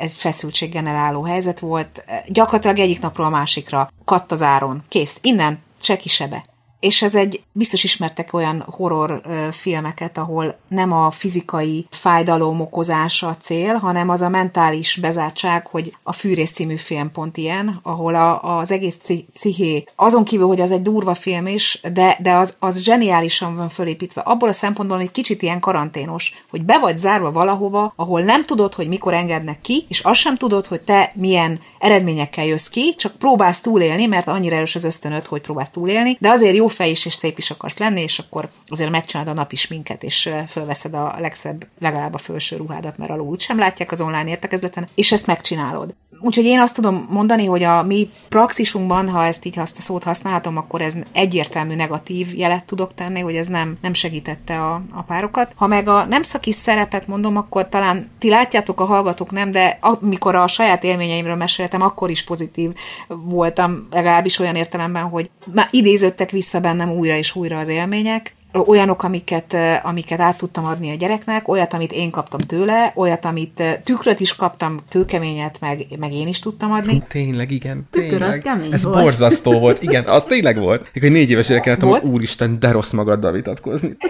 ez 0.00 0.16
feszültség 0.16 0.70
generáló 0.70 1.22
helyzet 1.22 1.58
volt. 1.58 2.04
Gyakorlatilag 2.28 2.78
egyik 2.78 3.00
napról 3.00 3.26
a 3.26 3.30
másikra 3.30 3.90
katt 4.04 4.32
az 4.32 4.42
áron. 4.42 4.82
Kész. 4.88 5.18
Innen 5.22 5.58
se 5.80 5.98
sebe 6.04 6.44
és 6.80 7.02
ez 7.02 7.14
egy, 7.14 7.42
biztos 7.52 7.84
ismertek 7.84 8.32
olyan 8.32 8.64
horror 8.66 9.20
filmeket, 9.50 10.18
ahol 10.18 10.56
nem 10.68 10.92
a 10.92 11.10
fizikai 11.10 11.86
fájdalom 11.90 12.60
okozása 12.60 13.28
a 13.28 13.36
cél, 13.36 13.74
hanem 13.74 14.08
az 14.08 14.20
a 14.20 14.28
mentális 14.28 14.96
bezártság, 14.96 15.66
hogy 15.66 15.96
a 16.02 16.12
Fűrész 16.12 16.52
című 16.52 16.76
film 16.76 17.12
pont 17.12 17.36
ilyen, 17.36 17.80
ahol 17.82 18.14
a, 18.14 18.58
az 18.58 18.70
egész 18.70 19.24
psziché, 19.32 19.84
azon 19.96 20.24
kívül, 20.24 20.46
hogy 20.46 20.60
az 20.60 20.70
egy 20.70 20.82
durva 20.82 21.14
film 21.14 21.46
is, 21.46 21.80
de, 21.92 22.18
de 22.22 22.34
az, 22.34 22.56
az 22.58 22.82
zseniálisan 22.82 23.56
van 23.56 23.68
fölépítve. 23.68 24.20
Abból 24.20 24.48
a 24.48 24.52
szempontból, 24.52 24.98
hogy 24.98 25.10
kicsit 25.10 25.42
ilyen 25.42 25.60
karanténos, 25.60 26.44
hogy 26.50 26.62
be 26.62 26.78
vagy 26.78 26.98
zárva 26.98 27.32
valahova, 27.32 27.92
ahol 27.96 28.20
nem 28.20 28.44
tudod, 28.44 28.74
hogy 28.74 28.88
mikor 28.88 29.14
engednek 29.14 29.60
ki, 29.60 29.84
és 29.88 30.00
azt 30.00 30.20
sem 30.20 30.36
tudod, 30.36 30.66
hogy 30.66 30.80
te 30.80 31.12
milyen 31.14 31.60
eredményekkel 31.78 32.44
jössz 32.44 32.68
ki, 32.68 32.94
csak 32.96 33.16
próbálsz 33.16 33.60
túlélni, 33.60 34.06
mert 34.06 34.28
annyira 34.28 34.56
erős 34.56 34.74
az 34.74 34.84
ösztönöd, 34.84 35.26
hogy 35.26 35.40
próbálsz 35.40 35.70
túlélni, 35.70 36.16
de 36.20 36.28
azért 36.28 36.56
jó 36.56 36.65
fej 36.68 36.90
is, 36.90 37.06
és 37.06 37.14
szép 37.14 37.38
is 37.38 37.50
akarsz 37.50 37.78
lenni, 37.78 38.00
és 38.00 38.18
akkor 38.18 38.48
azért 38.66 38.90
megcsinálod 38.90 39.32
a 39.32 39.40
napi 39.40 39.56
minket, 39.68 40.02
és 40.02 40.34
fölveszed 40.46 40.94
a 40.94 41.14
legszebb, 41.18 41.66
legalább 41.78 42.14
a 42.14 42.18
felső 42.18 42.56
ruhádat, 42.56 42.98
mert 42.98 43.10
alul 43.10 43.26
úgysem 43.26 43.58
látják 43.58 43.92
az 43.92 44.00
online 44.00 44.28
értekezleten, 44.28 44.88
és 44.94 45.12
ezt 45.12 45.26
megcsinálod. 45.26 45.94
Úgyhogy 46.20 46.44
én 46.44 46.60
azt 46.60 46.74
tudom 46.74 47.06
mondani, 47.10 47.44
hogy 47.44 47.62
a 47.62 47.82
mi 47.82 48.08
praxisunkban, 48.28 49.08
ha 49.08 49.24
ezt 49.24 49.44
így 49.44 49.58
azt 49.58 49.78
a 49.78 49.80
szót 49.80 50.02
használhatom, 50.02 50.56
akkor 50.56 50.80
ez 50.80 50.94
egyértelmű 51.12 51.74
negatív 51.74 52.38
jelet 52.38 52.64
tudok 52.64 52.94
tenni, 52.94 53.20
hogy 53.20 53.36
ez 53.36 53.46
nem, 53.46 53.76
nem 53.82 53.92
segítette 53.92 54.60
a, 54.60 54.82
a 54.92 55.02
párokat. 55.02 55.52
Ha 55.56 55.66
meg 55.66 55.88
a 55.88 56.04
nem 56.04 56.22
szaki 56.22 56.52
szerepet 56.52 57.06
mondom, 57.06 57.36
akkor 57.36 57.68
talán 57.68 58.10
ti 58.18 58.28
látjátok, 58.28 58.80
a 58.80 58.84
hallgatók 58.84 59.30
nem, 59.30 59.50
de 59.50 59.78
amikor 59.80 60.34
a 60.34 60.46
saját 60.46 60.84
élményeimről 60.84 61.36
meséltem, 61.36 61.82
akkor 61.82 62.10
is 62.10 62.24
pozitív 62.24 62.70
voltam, 63.08 63.86
legalábbis 63.90 64.38
olyan 64.38 64.56
értelemben, 64.56 65.02
hogy 65.02 65.30
már 65.54 65.68
idéződtek 65.70 66.30
vissza 66.30 66.60
bennem 66.60 66.90
újra 66.90 67.16
és 67.16 67.34
újra 67.34 67.58
az 67.58 67.68
élmények, 67.68 68.34
olyanok, 68.66 69.02
amiket, 69.02 69.56
amiket 69.82 70.20
át 70.20 70.38
tudtam 70.38 70.64
adni 70.64 70.90
a 70.90 70.94
gyereknek, 70.94 71.48
olyat, 71.48 71.72
amit 71.72 71.92
én 71.92 72.10
kaptam 72.10 72.40
tőle, 72.40 72.92
olyat, 72.94 73.24
amit 73.24 73.62
tükröt 73.84 74.20
is 74.20 74.34
kaptam, 74.34 74.80
tőkeményet, 74.88 75.56
meg, 75.60 75.86
meg 75.98 76.12
én 76.12 76.28
is 76.28 76.38
tudtam 76.38 76.72
adni. 76.72 77.02
Tényleg, 77.08 77.50
igen. 77.50 77.86
Tükör, 77.90 78.08
tényleg. 78.08 78.28
az 78.28 78.38
kemény 78.38 78.72
Ez 78.72 78.84
volt. 78.84 79.02
borzasztó 79.02 79.58
volt, 79.58 79.82
igen, 79.82 80.04
az 80.04 80.24
tényleg 80.34 80.58
volt. 80.58 80.90
Egy 80.92 81.10
négy 81.10 81.30
éves 81.30 81.46
gyerek 81.46 81.64
láttam, 81.64 81.88
hogy 81.88 82.02
úristen, 82.02 82.58
de 82.58 82.70
rossz 82.70 82.90
magaddal 82.90 83.32
vitatkozni. 83.32 83.96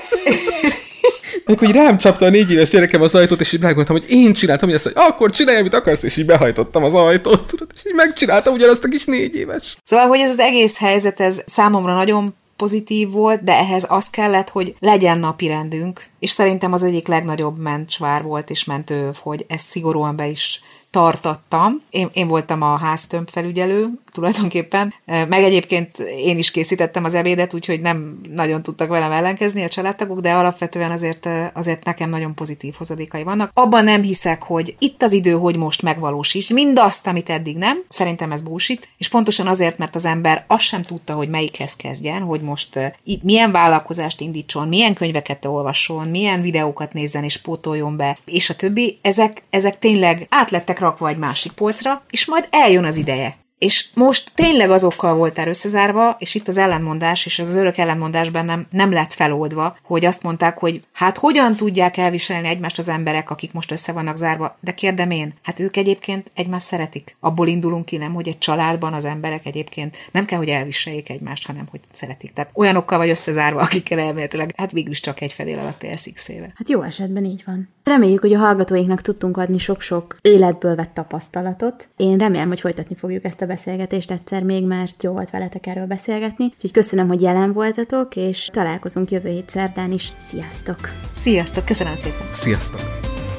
Még 1.47 1.59
hogy 1.59 1.71
rám 1.71 1.99
csapta 1.99 2.25
a 2.27 2.29
négy 2.31 2.53
éves 2.53 2.69
gyerekem 2.69 3.03
az 3.03 3.15
ajtót, 3.15 3.41
és 3.41 3.53
így 3.53 3.61
megmondtam, 3.61 3.97
hogy 3.97 4.11
én 4.11 4.33
csináltam, 4.33 4.69
hogy 4.69 4.77
ezt, 4.77 4.85
hogy 4.85 4.95
akkor 4.97 5.31
csinálj, 5.31 5.59
amit 5.59 5.75
akarsz, 5.75 6.03
és 6.03 6.17
így 6.17 6.27
behajtottam 6.27 6.85
az 6.85 6.95
ajtót, 6.95 7.47
tudod, 7.47 7.71
és 7.75 7.87
így 7.87 7.95
megcsináltam 7.95 8.55
ugyanazt 8.55 8.85
a 8.85 8.89
kis 8.89 9.05
négy 9.05 9.35
éves. 9.35 9.77
Szóval, 9.85 10.07
hogy 10.07 10.19
ez 10.19 10.31
az 10.31 10.39
egész 10.39 10.79
helyzet, 10.79 11.21
ez 11.21 11.43
számomra 11.47 11.95
nagyon 11.95 12.35
pozitív 12.57 13.11
volt, 13.11 13.45
de 13.45 13.53
ehhez 13.53 13.87
az 13.88 14.11
kellett, 14.11 14.49
hogy 14.49 14.77
legyen 14.79 15.19
napi 15.19 15.47
rendünk, 15.47 16.09
és 16.19 16.31
szerintem 16.31 16.73
az 16.73 16.83
egyik 16.83 17.07
legnagyobb 17.07 17.59
mencsvár 17.59 18.23
volt 18.23 18.51
és 18.51 18.64
mentő, 18.64 19.11
hogy 19.23 19.45
ezt 19.49 19.66
szigorúan 19.66 20.16
be 20.16 20.27
is 20.27 20.62
tartattam. 20.97 21.83
Én, 21.91 22.09
én 22.13 22.29
voltam 22.29 22.63
a 22.63 22.79
háztömb 22.79 23.31
felügyelő 23.31 23.89
tulajdonképpen, 24.13 24.95
meg 25.05 25.43
egyébként 25.43 25.99
én 25.99 26.39
is 26.39 26.51
készítettem 26.51 27.05
az 27.05 27.15
ebédet, 27.15 27.55
úgyhogy 27.55 27.81
nem 27.81 28.21
nagyon 28.31 28.63
tudtak 28.63 28.89
velem 28.89 29.13
ellenkezni 29.13 29.63
a 29.63 29.69
családtagok, 29.69 30.21
de 30.21 30.33
alapvetően 30.33 30.91
azért, 30.91 31.29
azért 31.53 31.85
nekem 31.85 32.11
nagyon 32.11 32.35
pozitív 32.35 32.75
hozadékai 32.79 33.23
vannak. 33.23 33.51
Abban 33.55 33.85
nem 33.85 34.03
hiszek, 34.03 34.43
hogy 34.43 34.77
itt 34.79 35.03
az 35.03 35.13
idő, 35.13 35.33
hogy 35.33 35.57
most 35.57 35.83
megvalósíts 35.83 36.51
mindazt, 36.51 37.07
amit 37.07 37.31
eddig 37.31 37.57
nem. 37.57 37.83
Szerintem 37.89 38.33
ez 38.33 38.43
búsít, 38.43 38.89
és 38.99 39.09
pontosan 39.09 39.47
azért, 39.47 39.79
mert 39.79 39.95
az 39.95 40.05
ember 40.05 40.45
azt 40.47 40.63
sem 40.63 40.83
tudta, 40.83 41.15
hogy 41.15 41.29
melyikhez 41.29 41.77
kezdjen, 41.77 42.23
hogy 42.23 42.41
most 42.41 42.79
milyen 43.23 43.53
vállalkozást 43.53 44.21
indítson, 44.21 44.69
milyen 44.69 44.95
könyveket 44.95 45.45
olvasson, 45.45 46.09
milyen 46.09 46.41
videókat 46.41 46.93
nézzen 46.93 47.25
és 47.25 47.37
pótoljon 47.37 47.97
be, 47.97 48.17
és 48.25 48.51
a 48.51 48.57
többi, 48.57 48.99
ezek, 49.03 49.43
ezek 49.51 49.79
tényleg 49.79 50.27
átlettek 50.31 50.79
rakva 50.87 51.09
egy 51.09 51.18
másik 51.18 51.53
polcra, 51.53 52.03
és 52.11 52.27
majd 52.27 52.49
eljön 52.51 52.85
az 52.85 52.96
ideje. 52.96 53.46
És 53.59 53.87
most 53.95 54.33
tényleg 54.35 54.71
azokkal 54.71 55.14
voltál 55.14 55.49
összezárva, 55.49 56.16
és 56.19 56.35
itt 56.35 56.49
az 56.49 56.57
ellenmondás, 56.57 57.27
és 57.27 57.38
az, 57.38 57.55
örök 57.55 57.77
ellenmondás 57.77 58.31
bennem 58.31 58.66
nem 58.71 58.92
lett 58.92 59.12
feloldva, 59.12 59.77
hogy 59.83 60.05
azt 60.05 60.23
mondták, 60.23 60.59
hogy 60.59 60.83
hát 60.92 61.19
hogyan 61.19 61.55
tudják 61.55 61.97
elviselni 61.97 62.49
egymást 62.49 62.79
az 62.79 62.88
emberek, 62.88 63.31
akik 63.31 63.53
most 63.53 63.73
össze 63.73 63.92
vannak 63.92 64.16
zárva, 64.16 64.57
de 64.61 64.75
kérdem 64.75 65.11
én, 65.11 65.35
hát 65.42 65.61
ők 65.61 65.77
egyébként 65.77 66.31
egymást 66.35 66.66
szeretik. 66.66 67.16
Abból 67.21 67.49
indulunk 67.49 67.85
ki, 67.85 67.97
nem, 67.97 68.14
hogy 68.14 68.29
egy 68.29 68.38
családban 68.38 68.92
az 68.92 69.05
emberek 69.05 69.47
egyébként 69.47 69.97
nem 70.12 70.25
kell, 70.25 70.38
hogy 70.38 70.49
elviseljék 70.49 71.11
egymást, 71.11 71.47
hanem 71.47 71.66
hogy 71.71 71.81
szeretik. 71.92 72.33
Tehát 72.33 72.51
olyanokkal 72.55 72.99
vagy 72.99 73.11
összezárva, 73.11 73.61
akikkel 73.61 73.99
elméletileg, 73.99 74.53
hát 74.57 74.73
végül 74.73 74.90
is 74.90 75.01
csak 75.01 75.21
egy 75.21 75.33
fedél 75.33 75.59
alatt 75.59 75.83
élsz 75.83 76.09
x 76.14 76.29
éve. 76.29 76.53
Hát 76.55 76.71
jó 76.71 76.83
esetben 76.83 77.25
így 77.25 77.42
van. 77.47 77.69
Reméljük, 77.85 78.21
hogy 78.21 78.33
a 78.33 78.38
hallgatóinknak 78.38 79.01
tudtunk 79.01 79.37
adni 79.37 79.59
sok-sok 79.59 80.16
életből 80.21 80.75
vett 80.75 80.95
tapasztalatot. 80.95 81.88
Én 81.97 82.19
remélem, 82.19 82.49
hogy 82.49 82.61
folytatni 82.61 82.95
fogjuk 82.95 83.25
ezt 83.25 83.42
a 83.42 83.46
beszélgetést 83.47 84.11
egyszer 84.11 84.43
még, 84.43 84.65
mert 84.65 85.03
jó 85.03 85.13
volt 85.13 85.31
veletek 85.31 85.67
erről 85.67 85.87
beszélgetni. 85.87 86.45
Úgyhogy 86.45 86.71
köszönöm, 86.71 87.09
hogy 87.09 87.21
jelen 87.21 87.53
voltatok, 87.53 88.17
és 88.17 88.49
találkozunk 88.53 89.11
jövő 89.11 89.29
hét 89.29 89.51
szerdán 89.51 89.93
is. 89.93 90.13
Sziasztok! 90.19 90.79
Sziasztok, 91.13 91.65
köszönöm 91.65 91.97
szépen! 91.97 92.27
Sziasztok! 92.31 92.81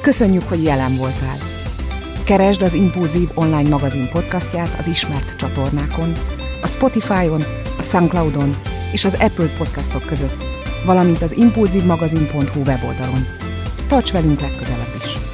Köszönjük, 0.02 0.42
hogy 0.42 0.62
jelen 0.62 0.96
voltál. 0.96 1.36
Keresd 2.24 2.62
az 2.62 2.74
Impulzív 2.74 3.28
online 3.34 3.68
magazin 3.68 4.08
podcastját 4.08 4.78
az 4.78 4.86
ismert 4.86 5.36
csatornákon, 5.36 6.12
a 6.62 6.66
Spotify-on, 6.66 7.42
a 7.78 7.82
Soundcloud-on 7.82 8.56
és 8.92 9.04
az 9.04 9.14
Apple 9.14 9.48
podcastok 9.58 10.06
között, 10.06 10.42
valamint 10.86 11.22
az 11.22 11.36
impulzívmagazin.hu 11.36 12.60
weboldalon. 12.60 13.26
Tarts 13.88 14.12
velünk 14.12 14.40
legközelebb! 14.40 15.27